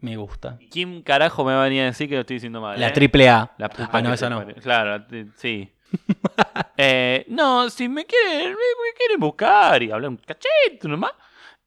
Me 0.00 0.16
gusta. 0.16 0.58
¿Quién 0.70 1.02
carajo 1.02 1.44
me 1.44 1.52
va 1.52 1.62
a 1.62 1.64
venir 1.64 1.82
a 1.82 1.86
decir 1.86 2.08
que 2.08 2.14
lo 2.14 2.22
estoy 2.22 2.36
diciendo 2.36 2.60
mal? 2.60 2.78
La 2.80 2.88
eh? 2.88 2.92
triple 2.92 3.28
A. 3.28 3.52
La 3.58 3.68
puta 3.68 3.88
Ah, 3.92 4.02
no, 4.02 4.12
esa 4.12 4.30
no. 4.30 4.46
Claro, 4.62 5.04
sí. 5.36 5.70
Eh, 6.82 7.26
no, 7.28 7.68
si 7.68 7.90
me 7.90 8.06
quieren, 8.06 8.52
me, 8.52 8.56
quieren 8.96 9.20
buscar 9.20 9.82
y 9.82 9.90
hablar 9.90 10.08
un 10.08 10.16
cachete 10.16 10.88
nomás, 10.88 11.12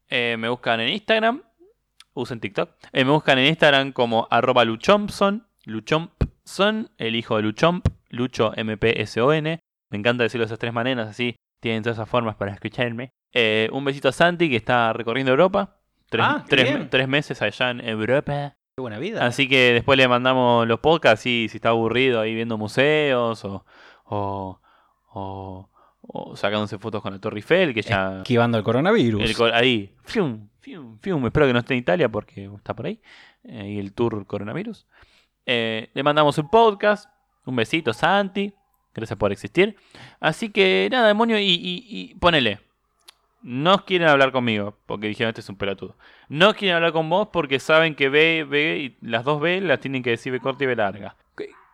eh, 0.10 0.36
me 0.39 0.50
buscan 0.50 0.80
en 0.80 0.89
Instagram, 0.89 1.43
usen 2.15 2.39
TikTok, 2.39 2.72
me 2.91 3.04
buscan 3.04 3.38
en 3.38 3.46
Instagram 3.46 3.91
como 3.91 4.28
arroba 4.32 4.65
luchompson, 4.65 5.46
luchompson, 5.65 6.89
el 6.98 7.15
hijo 7.15 7.36
de 7.36 7.43
luchomp, 7.43 7.88
lucho 8.10 8.54
M-P-S-O-N. 8.56 9.60
Me 9.91 9.98
encanta 10.00 10.24
decirlo 10.24 10.46
de 10.46 10.48
esas 10.48 10.58
tres 10.58 10.74
maneras, 10.74 11.10
así 11.10 11.36
tienen 11.60 11.84
todas 11.84 11.98
esas 11.98 12.10
formas 12.10 12.36
para 12.36 12.52
escucharme. 12.52 13.12
Un 13.72 13.86
besito 13.86 14.10
a 14.10 14.13
Santi 14.13 14.50
que 14.50 14.56
está 14.56 14.93
recorriendo 14.93 15.32
Europa. 15.32 15.78
Tres, 16.17 16.26
Ah, 16.76 16.88
tres- 16.89 17.08
meses 17.08 17.41
allá 17.41 17.71
en 17.71 17.82
Europa. 17.88 18.56
Qué 18.76 18.82
buena 18.82 18.97
vida. 18.99 19.26
Así 19.26 19.47
que 19.47 19.73
después 19.73 19.97
le 19.97 20.08
mandamos 20.08 20.67
los 20.67 20.80
podcasts 20.80 21.26
y 21.26 21.47
si 21.49 21.58
está 21.58 21.69
aburrido 21.69 22.19
ahí 22.21 22.34
viendo 22.34 22.58
museos 22.58 23.43
o, 23.45 23.65
o, 24.06 24.60
o- 25.13 25.69
o 26.06 26.36
sacándose 26.36 26.78
fotos 26.80 27.02
con 27.02 27.13
la 27.13 27.19
Torre 27.19 27.38
Eiffel, 27.38 27.73
que 27.73 27.82
ya... 27.82 28.17
Esquivando 28.17 28.58
el 28.58 28.63
coronavirus. 28.63 29.39
el 29.39 29.54
ahí, 29.54 29.95
fium, 30.04 30.49
fium, 30.60 30.99
fium. 30.99 31.26
Espero 31.26 31.47
que 31.47 31.54
no 31.54 31.60
esté 31.60 31.76
en 31.76 31.80
Italia 31.80 32.10
porque 32.10 32.49
está 32.56 32.73
por 32.76 32.88
ahí. 32.88 32.99
eh, 33.45 33.69
y 33.76 33.80
el 33.80 33.93
tour 33.93 34.26
coronavirus. 34.26 34.86
Eh, 35.45 35.89
le 35.93 36.04
mandamos 36.04 36.38
un 36.38 36.49
podcast. 36.49 37.10
Un 37.45 37.56
besito, 37.56 37.93
Santi. 37.93 38.54
Gracias 38.93 39.17
por 39.17 39.32
existir. 39.32 39.76
Así 40.19 40.49
que 40.49 40.88
nada, 40.91 41.08
demonio, 41.08 41.38
y, 41.39 41.43
y, 41.43 41.86
y 41.89 42.15
ponele. 42.15 42.60
No 43.43 43.86
quieren 43.86 44.08
hablar 44.08 44.32
conmigo 44.32 44.77
porque 44.86 45.08
dijeron 45.08 45.29
este 45.29 45.41
es 45.41 45.49
un 45.49 45.58
pelotudo. 45.58 45.97
No 46.29 46.53
quieren 46.53 46.77
hablar 46.77 46.93
con 46.93 47.10
vos 47.10 47.27
porque 47.32 47.60
saben 47.60 47.93
que 47.93 48.10
B, 48.10 48.45
B 48.45 48.77
y 48.77 48.97
las 49.06 49.25
dos 49.25 49.41
B 49.41 49.60
las 49.62 49.82
tienen 49.82 50.01
que 50.01 50.12
decir 50.12 50.32
B 50.32 50.39
corta 50.39 50.63
y 50.63 50.67
B 50.67 50.75
larga. 50.75 51.17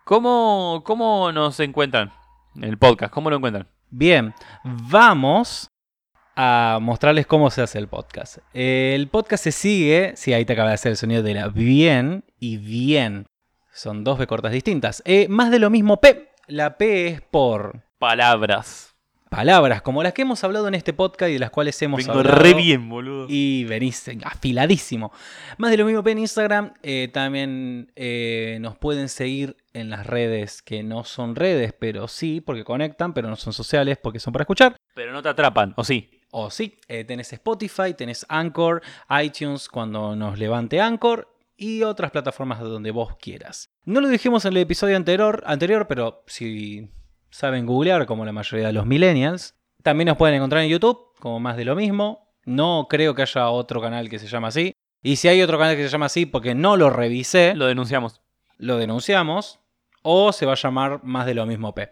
¿Cómo, 0.04 0.82
cómo 0.84 1.32
nos 1.32 1.60
encuentran 1.60 2.12
en 2.56 2.64
el 2.64 2.80
podcast? 2.80 3.14
¿Cómo 3.14 3.30
lo 3.30 3.36
encuentran? 3.36 3.68
Bien, 3.92 4.34
vamos 4.64 5.70
a 6.36 6.80
mostrarles 6.82 7.28
cómo 7.28 7.52
se 7.52 7.62
hace 7.62 7.78
el 7.78 7.88
podcast. 7.88 8.40
El 8.56 9.08
podcast 9.08 9.44
se 9.44 9.52
sigue, 9.52 10.14
sí, 10.16 10.34
ahí 10.34 10.46
te 10.46 10.54
acaba 10.54 10.70
de 10.70 10.76
hacer 10.76 10.90
el 10.90 10.98
sonido 10.98 11.22
de 11.22 11.36
la 11.36 11.50
bien 11.50 12.24
y 12.40 12.58
bien. 12.58 13.28
Son 13.72 14.04
dos 14.04 14.18
B 14.18 14.26
cortas 14.26 14.52
distintas. 14.52 15.04
Eh, 15.06 15.28
más 15.30 15.52
de 15.52 15.60
lo 15.60 15.70
mismo 15.70 16.02
P. 16.02 16.32
La 16.48 16.78
P 16.78 17.08
es 17.10 17.22
por 17.22 17.84
Palabras. 18.00 18.89
Palabras 19.30 19.82
como 19.82 20.04
las 20.04 20.14
que 20.14 20.24
hemos 20.24 20.44
hablado 20.44 20.68
en 20.68 20.74
este 20.76 20.92
podcast 20.92 21.30
y 21.30 21.34
de 21.34 21.40
las 21.40 21.52
cuales 21.52 21.80
hemos 21.82 22.00
Vengo 22.06 22.20
hablado. 22.20 22.38
re 22.40 22.54
bien, 22.54 22.90
boludo. 22.90 23.28
Y 23.30 23.64
venís 23.66 24.10
afiladísimo. 24.24 25.12
Más 25.58 25.72
de 25.72 25.78
lo 25.78 25.86
mismo 25.86 26.04
en 26.06 26.18
Instagram. 26.20 26.74
eh, 26.84 27.10
también 27.14 27.92
eh, 27.96 28.58
nos 28.62 28.78
pueden 28.78 29.08
seguir 29.10 29.56
en 29.74 29.90
las 29.90 30.06
redes 30.08 30.62
que 30.62 30.84
no 30.84 31.04
son 31.04 31.36
redes, 31.36 31.74
pero 31.78 32.08
sí, 32.08 32.42
porque 32.42 32.64
conectan, 32.64 33.14
pero 33.14 33.30
no 33.30 33.36
son 33.36 33.54
sociales, 33.54 33.98
porque 34.02 34.20
son 34.20 34.34
para 34.34 34.44
escuchar. 34.44 34.76
Pero 34.96 35.14
no 35.14 35.22
te 35.22 35.30
atrapan, 35.30 35.74
¿o 35.78 35.84
sí? 35.84 36.10
O 36.32 36.50
sí, 36.50 36.78
eh, 36.88 37.04
tenés 37.06 37.32
Spotify, 37.34 37.94
tenés 37.96 38.26
Anchor, 38.30 38.82
iTunes 39.24 39.70
cuando 39.70 40.16
nos 40.16 40.38
levante 40.38 40.82
Anchor 40.82 41.28
y 41.58 41.84
otras 41.84 42.12
plataformas 42.12 42.60
de 42.60 42.66
donde 42.70 42.92
vos 42.92 43.16
quieras. 43.18 43.70
No 43.86 44.02
lo 44.02 44.08
dijimos 44.08 44.46
en 44.46 44.54
el 44.54 44.58
episodio 44.58 44.96
anterior, 44.96 45.44
anterior, 45.46 45.88
pero 45.88 46.24
si 46.28 46.90
saben 47.30 47.66
googlear 47.66 48.06
como 48.06 48.26
la 48.26 48.32
mayoría 48.32 48.68
de 48.68 48.74
los 48.74 48.86
millennials, 48.86 49.56
también 49.84 50.08
nos 50.08 50.18
pueden 50.18 50.36
encontrar 50.36 50.64
en 50.64 50.70
YouTube 50.70 51.00
como 51.20 51.40
más 51.40 51.58
de 51.58 51.66
lo 51.66 51.76
mismo. 51.76 52.28
No 52.46 52.88
creo 52.90 53.14
que 53.16 53.22
haya 53.22 53.50
otro 53.50 53.82
canal 53.82 54.10
que 54.10 54.20
se 54.20 54.28
llame 54.28 54.48
así. 54.48 54.74
Y 55.02 55.16
si 55.18 55.28
hay 55.28 55.42
otro 55.42 55.58
canal 55.58 55.76
que 55.76 55.84
se 55.84 55.90
llama 55.90 56.08
así 56.08 56.26
porque 56.26 56.56
no 56.56 56.76
lo 56.78 56.90
revisé, 56.90 57.54
Lo 57.56 57.68
denunciamos. 57.68 58.22
lo 58.58 58.78
denunciamos 58.78 59.60
o 60.02 60.32
se 60.34 60.46
va 60.46 60.54
a 60.54 60.56
llamar 60.56 61.02
más 61.04 61.26
de 61.26 61.34
lo 61.34 61.46
mismo 61.46 61.74
P. 61.74 61.90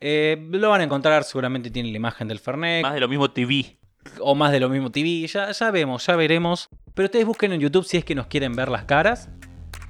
Eh, 0.00 0.36
lo 0.50 0.70
van 0.70 0.80
a 0.80 0.84
encontrar, 0.84 1.24
seguramente 1.24 1.70
tiene 1.70 1.90
la 1.90 1.96
imagen 1.96 2.28
del 2.28 2.38
Fernet 2.38 2.82
Más 2.82 2.94
de 2.94 3.00
lo 3.00 3.08
mismo 3.08 3.30
TV. 3.30 3.78
o 4.20 4.34
más 4.34 4.52
de 4.52 4.60
lo 4.60 4.68
mismo 4.68 4.90
TV, 4.90 5.26
ya, 5.26 5.50
ya 5.52 5.70
vemos, 5.70 6.06
ya 6.06 6.16
veremos. 6.16 6.68
Pero 6.94 7.06
ustedes 7.06 7.26
busquen 7.26 7.52
en 7.52 7.60
YouTube 7.60 7.84
si 7.84 7.96
es 7.96 8.04
que 8.04 8.14
nos 8.14 8.26
quieren 8.26 8.54
ver 8.54 8.68
las 8.68 8.84
caras. 8.84 9.28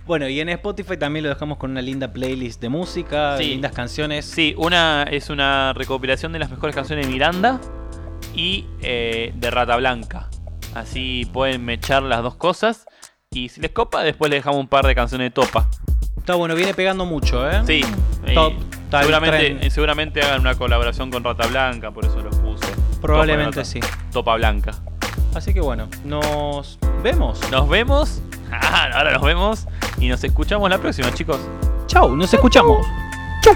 Bueno, 0.09 0.27
y 0.27 0.41
en 0.41 0.49
Spotify 0.49 0.97
también 0.97 1.23
lo 1.25 1.29
dejamos 1.29 1.59
con 1.59 1.71
una 1.71 1.83
linda 1.83 2.11
playlist 2.11 2.63
de 2.63 2.71
música, 2.71 3.37
Sí. 3.37 3.45
lindas 3.45 3.73
canciones. 3.73 4.25
Sí, 4.25 4.55
una 4.57 5.03
es 5.03 5.29
una 5.29 5.75
recopilación 5.75 6.33
de 6.33 6.39
las 6.39 6.49
mejores 6.51 6.75
canciones 6.75 7.07
de 7.07 7.13
Miranda 7.13 7.61
y 8.35 8.65
eh, 8.81 9.33
de 9.37 9.51
Rata 9.51 9.77
Blanca. 9.77 10.31
Así 10.75 11.29
pueden 11.31 11.63
mechar 11.65 12.03
las 12.03 12.23
dos 12.23 12.37
cosas. 12.37 12.87
Y 13.31 13.51
si 13.51 13.61
les 13.61 13.71
copa, 13.71 14.03
después 14.03 14.31
les 14.31 14.39
dejamos 14.39 14.59
un 14.61 14.69
par 14.69 14.87
de 14.87 14.95
canciones 14.95 15.27
de 15.27 15.31
Topa. 15.31 15.69
Está 16.17 16.37
bueno, 16.37 16.55
viene 16.55 16.73
pegando 16.73 17.05
mucho, 17.05 17.47
¿eh? 17.51 17.61
Sí, 17.67 17.83
Top, 18.33 18.55
tal 18.91 19.03
seguramente, 19.03 19.55
tren. 19.57 19.71
seguramente 19.71 20.23
hagan 20.23 20.41
una 20.41 20.55
colaboración 20.55 21.11
con 21.11 21.23
Rata 21.23 21.47
Blanca, 21.49 21.91
por 21.91 22.07
eso 22.07 22.19
los 22.23 22.35
puse. 22.37 22.65
Probablemente 23.03 23.57
Topa, 23.57 23.65
sí. 23.67 23.81
Topa 24.11 24.37
Blanca. 24.37 24.73
Así 25.35 25.53
que 25.53 25.61
bueno, 25.61 25.89
nos 26.07 26.79
vemos. 27.03 27.41
Nos 27.51 27.69
vemos. 27.69 28.23
Ahora 28.95 29.13
nos 29.13 29.23
vemos 29.23 29.67
y 29.99 30.09
nos 30.09 30.23
escuchamos 30.25 30.69
la 30.71 30.79
próxima, 30.79 31.13
chicos. 31.15 31.39
Chau, 31.87 32.15
nos 32.17 32.33
escuchamos. 32.33 32.87
Chau. 33.43 33.55